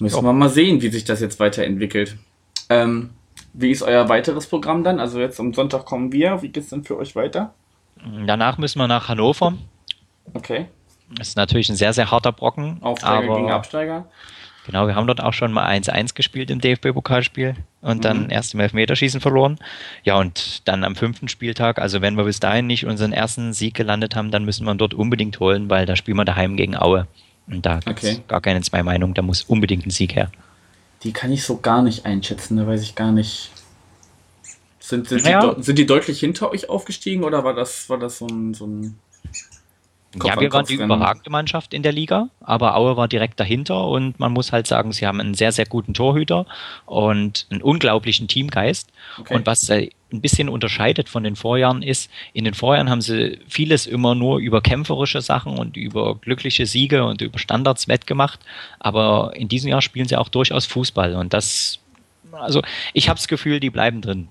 Müssen 0.00 0.16
jo. 0.16 0.22
wir 0.22 0.32
mal 0.32 0.48
sehen, 0.48 0.80
wie 0.80 0.88
sich 0.88 1.04
das 1.04 1.20
jetzt 1.20 1.40
weiterentwickelt. 1.40 2.16
Ähm, 2.68 3.10
wie 3.52 3.72
ist 3.72 3.82
euer 3.82 4.08
weiteres 4.08 4.46
Programm 4.46 4.84
dann? 4.84 5.00
Also 5.00 5.18
jetzt 5.18 5.40
am 5.40 5.52
Sonntag 5.52 5.84
kommen 5.84 6.12
wir. 6.12 6.42
Wie 6.42 6.48
geht 6.48 6.62
es 6.62 6.70
denn 6.70 6.84
für 6.84 6.96
euch 6.96 7.16
weiter? 7.16 7.52
Danach 8.24 8.56
müssen 8.56 8.78
wir 8.78 8.86
nach 8.86 9.08
Hannover. 9.08 9.54
Okay. 10.32 10.66
Das 11.16 11.28
ist 11.28 11.36
natürlich 11.36 11.68
ein 11.68 11.76
sehr, 11.76 11.92
sehr 11.92 12.08
harter 12.12 12.30
Brocken. 12.30 12.78
Aufsteiger 12.82 13.34
gegen 13.34 13.50
Absteiger. 13.50 14.06
Genau, 14.66 14.86
wir 14.86 14.94
haben 14.94 15.06
dort 15.06 15.22
auch 15.22 15.32
schon 15.32 15.52
mal 15.52 15.66
1-1 15.66 16.14
gespielt 16.14 16.50
im 16.50 16.60
DFB-Pokalspiel 16.60 17.54
und 17.80 17.98
mhm. 17.98 18.00
dann 18.02 18.30
erst 18.30 18.54
im 18.54 18.60
Elfmeterschießen 18.60 19.20
verloren. 19.20 19.58
Ja, 20.04 20.18
und 20.18 20.68
dann 20.68 20.84
am 20.84 20.96
fünften 20.96 21.28
Spieltag, 21.28 21.78
also 21.78 22.02
wenn 22.02 22.16
wir 22.16 22.24
bis 22.24 22.40
dahin 22.40 22.66
nicht 22.66 22.84
unseren 22.84 23.12
ersten 23.12 23.52
Sieg 23.52 23.74
gelandet 23.74 24.16
haben, 24.16 24.30
dann 24.30 24.44
müssen 24.44 24.66
wir 24.66 24.72
ihn 24.72 24.78
dort 24.78 24.94
unbedingt 24.94 25.40
holen, 25.40 25.70
weil 25.70 25.86
da 25.86 25.96
spielen 25.96 26.18
wir 26.18 26.24
daheim 26.24 26.56
gegen 26.56 26.76
Aue. 26.76 27.06
Und 27.46 27.64
da 27.64 27.80
gibt 27.80 28.02
es 28.02 28.16
okay. 28.16 28.22
gar 28.28 28.40
keine 28.40 28.60
zwei 28.60 28.82
Meinungen, 28.82 29.14
da 29.14 29.22
muss 29.22 29.42
unbedingt 29.42 29.86
ein 29.86 29.90
Sieg 29.90 30.14
her. 30.14 30.30
Die 31.02 31.12
kann 31.12 31.32
ich 31.32 31.42
so 31.42 31.58
gar 31.58 31.82
nicht 31.82 32.04
einschätzen, 32.04 32.58
da 32.58 32.66
weiß 32.66 32.82
ich 32.82 32.94
gar 32.94 33.12
nicht. 33.12 33.50
Sind, 34.78 35.08
sind, 35.08 35.26
ja. 35.26 35.54
die, 35.54 35.62
sind 35.62 35.78
die 35.78 35.86
deutlich 35.86 36.20
hinter 36.20 36.50
euch 36.50 36.68
aufgestiegen 36.68 37.24
oder 37.24 37.44
war 37.44 37.54
das, 37.54 37.88
war 37.88 37.98
das 37.98 38.18
so 38.18 38.26
ein, 38.26 38.54
so 38.54 38.66
ein 38.66 38.98
Kopf 40.18 40.34
ja, 40.34 40.40
wir 40.40 40.52
waren 40.52 40.66
die 40.66 40.74
überragende 40.74 41.30
Mannschaft 41.30 41.72
in 41.72 41.84
der 41.84 41.92
Liga, 41.92 42.30
aber 42.40 42.76
Aue 42.76 42.96
war 42.96 43.06
direkt 43.06 43.38
dahinter 43.38 43.86
und 43.86 44.18
man 44.18 44.32
muss 44.32 44.50
halt 44.50 44.66
sagen, 44.66 44.92
sie 44.92 45.06
haben 45.06 45.20
einen 45.20 45.34
sehr, 45.34 45.52
sehr 45.52 45.66
guten 45.66 45.94
Torhüter 45.94 46.46
und 46.84 47.46
einen 47.50 47.62
unglaublichen 47.62 48.26
Teamgeist. 48.26 48.90
Okay. 49.20 49.34
Und 49.34 49.46
was 49.46 49.70
ein 49.70 49.90
bisschen 50.10 50.48
unterscheidet 50.48 51.08
von 51.08 51.22
den 51.22 51.36
Vorjahren 51.36 51.82
ist, 51.82 52.10
in 52.32 52.44
den 52.44 52.54
Vorjahren 52.54 52.90
haben 52.90 53.02
sie 53.02 53.38
vieles 53.48 53.86
immer 53.86 54.16
nur 54.16 54.38
über 54.38 54.60
kämpferische 54.60 55.20
Sachen 55.20 55.56
und 55.56 55.76
über 55.76 56.16
glückliche 56.16 56.66
Siege 56.66 57.04
und 57.04 57.20
über 57.20 57.38
Standards 57.38 57.86
wettgemacht, 57.86 58.40
aber 58.80 59.32
in 59.36 59.46
diesem 59.46 59.70
Jahr 59.70 59.80
spielen 59.80 60.08
sie 60.08 60.16
auch 60.16 60.28
durchaus 60.28 60.66
Fußball 60.66 61.14
und 61.14 61.32
das, 61.32 61.78
also 62.32 62.62
ich 62.94 63.08
habe 63.08 63.18
das 63.18 63.28
Gefühl, 63.28 63.60
die 63.60 63.70
bleiben 63.70 64.00
drin. 64.00 64.28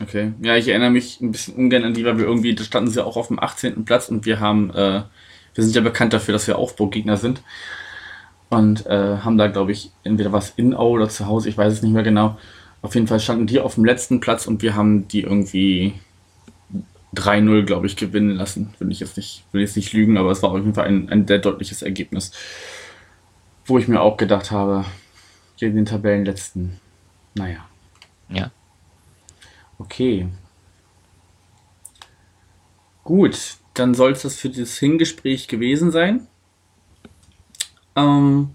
Okay. 0.00 0.32
Ja, 0.40 0.56
ich 0.56 0.68
erinnere 0.68 0.90
mich 0.90 1.20
ein 1.20 1.32
bisschen 1.32 1.54
ungern 1.54 1.84
an 1.84 1.94
die, 1.94 2.04
weil 2.04 2.18
wir 2.18 2.24
irgendwie, 2.24 2.54
da 2.54 2.64
standen 2.64 2.90
sie 2.90 3.04
auch 3.04 3.16
auf 3.16 3.28
dem 3.28 3.38
18. 3.38 3.84
Platz 3.84 4.08
und 4.08 4.26
wir 4.26 4.40
haben, 4.40 4.70
äh, 4.70 5.02
wir 5.54 5.64
sind 5.64 5.74
ja 5.74 5.80
bekannt 5.80 6.12
dafür, 6.12 6.32
dass 6.32 6.46
wir 6.46 6.58
Aufbaugegner 6.58 7.16
sind. 7.16 7.42
Und 8.50 8.86
äh, 8.86 9.18
haben 9.18 9.38
da, 9.38 9.48
glaube 9.48 9.72
ich, 9.72 9.90
entweder 10.04 10.32
was 10.32 10.50
in 10.56 10.74
Au 10.74 10.90
oder 10.90 11.08
zu 11.08 11.26
Hause, 11.26 11.48
ich 11.48 11.56
weiß 11.56 11.72
es 11.72 11.82
nicht 11.82 11.92
mehr 11.92 12.02
genau. 12.02 12.38
Auf 12.82 12.94
jeden 12.94 13.06
Fall 13.06 13.20
standen 13.20 13.46
die 13.46 13.60
auf 13.60 13.74
dem 13.74 13.84
letzten 13.84 14.20
Platz 14.20 14.46
und 14.46 14.62
wir 14.62 14.74
haben 14.74 15.08
die 15.08 15.22
irgendwie 15.22 15.94
3-0, 17.14 17.62
glaube 17.62 17.86
ich, 17.86 17.96
gewinnen 17.96 18.30
lassen. 18.30 18.74
Will 18.78 18.90
ich 18.90 19.00
jetzt 19.00 19.16
nicht, 19.16 19.44
will 19.52 19.62
jetzt 19.62 19.76
nicht 19.76 19.92
lügen, 19.92 20.18
aber 20.18 20.30
es 20.30 20.42
war 20.42 20.50
auf 20.50 20.58
jeden 20.58 20.74
Fall 20.74 20.86
ein, 20.86 21.08
ein 21.08 21.26
sehr 21.26 21.38
deutliches 21.38 21.82
Ergebnis. 21.82 22.32
Wo 23.64 23.78
ich 23.78 23.88
mir 23.88 24.00
auch 24.00 24.16
gedacht 24.16 24.50
habe, 24.50 24.84
gegen 25.56 25.76
den 25.76 25.86
Tabellenletzten, 25.86 26.78
naja. 27.34 27.66
Ja. 28.28 28.50
Okay. 29.78 30.28
Gut, 33.02 33.56
dann 33.74 33.94
soll 33.94 34.12
es 34.12 34.22
das 34.22 34.36
für 34.36 34.48
das 34.48 34.78
Hingespräch 34.78 35.48
gewesen 35.48 35.90
sein. 35.90 36.26
Ähm, 37.96 38.50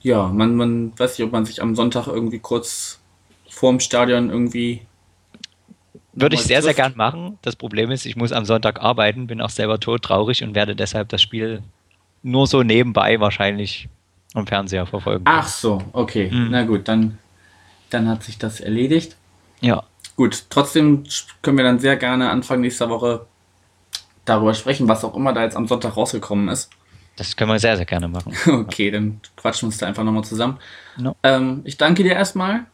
ja, 0.00 0.28
man, 0.28 0.54
man 0.54 0.98
weiß 0.98 1.18
nicht, 1.18 1.26
ob 1.26 1.32
man 1.32 1.44
sich 1.44 1.60
am 1.60 1.74
Sonntag 1.74 2.06
irgendwie 2.06 2.38
kurz 2.38 3.00
vorm 3.48 3.80
Stadion 3.80 4.30
irgendwie. 4.30 4.82
Würde 6.12 6.34
ich 6.36 6.42
sehr, 6.42 6.60
trifft. 6.60 6.76
sehr 6.76 6.84
gern 6.84 6.96
machen. 6.96 7.38
Das 7.42 7.56
Problem 7.56 7.90
ist, 7.90 8.06
ich 8.06 8.16
muss 8.16 8.32
am 8.32 8.44
Sonntag 8.44 8.80
arbeiten, 8.80 9.26
bin 9.26 9.40
auch 9.40 9.50
selber 9.50 9.80
todtraurig 9.80 10.42
und 10.42 10.54
werde 10.54 10.76
deshalb 10.76 11.08
das 11.08 11.22
Spiel 11.22 11.62
nur 12.22 12.46
so 12.46 12.62
nebenbei 12.62 13.20
wahrscheinlich 13.20 13.88
am 14.34 14.46
Fernseher 14.46 14.86
verfolgen. 14.86 15.24
Ach 15.26 15.48
so, 15.48 15.82
okay. 15.92 16.30
Mhm. 16.30 16.48
Na 16.50 16.64
gut, 16.64 16.88
dann, 16.88 17.18
dann 17.90 18.08
hat 18.08 18.22
sich 18.22 18.38
das 18.38 18.60
erledigt. 18.60 19.16
Ja. 19.60 19.82
Gut, 20.16 20.46
trotzdem 20.50 21.04
können 21.42 21.56
wir 21.56 21.64
dann 21.64 21.78
sehr 21.78 21.96
gerne 21.96 22.30
Anfang 22.30 22.60
nächster 22.60 22.90
Woche 22.90 23.26
darüber 24.24 24.54
sprechen, 24.54 24.88
was 24.88 25.04
auch 25.04 25.14
immer 25.14 25.32
da 25.32 25.42
jetzt 25.42 25.56
am 25.56 25.68
Sonntag 25.68 25.96
rausgekommen 25.96 26.48
ist. 26.48 26.70
Das 27.16 27.34
können 27.36 27.50
wir 27.50 27.58
sehr, 27.58 27.76
sehr 27.76 27.86
gerne 27.86 28.08
machen. 28.08 28.32
Okay, 28.46 28.90
dann 28.90 29.20
quatschen 29.36 29.62
wir 29.62 29.66
uns 29.68 29.78
da 29.78 29.86
einfach 29.86 30.04
nochmal 30.04 30.24
zusammen. 30.24 30.58
No. 30.96 31.16
Ähm, 31.22 31.62
ich 31.64 31.76
danke 31.76 32.02
dir 32.02 32.12
erstmal 32.12 32.66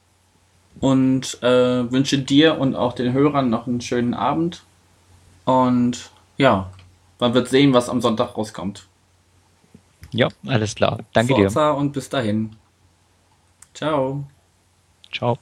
und 0.81 1.42
äh, 1.42 1.90
wünsche 1.90 2.18
dir 2.18 2.59
und 2.59 2.75
auch 2.75 2.92
den 2.92 3.12
Hörern 3.12 3.49
noch 3.49 3.66
einen 3.66 3.81
schönen 3.81 4.14
Abend. 4.14 4.62
Und 5.44 6.11
ja, 6.37 6.70
man 7.18 7.35
wird 7.35 7.49
sehen, 7.49 7.73
was 7.73 7.88
am 7.88 8.01
Sonntag 8.01 8.37
rauskommt. 8.37 8.87
Ja, 10.11 10.29
alles 10.47 10.75
klar. 10.75 10.99
Danke 11.12 11.35
Forza 11.35 11.73
dir. 11.73 11.79
und 11.79 11.92
bis 11.92 12.09
dahin. 12.09 12.57
Ciao. 13.73 14.25
Ciao. 15.12 15.38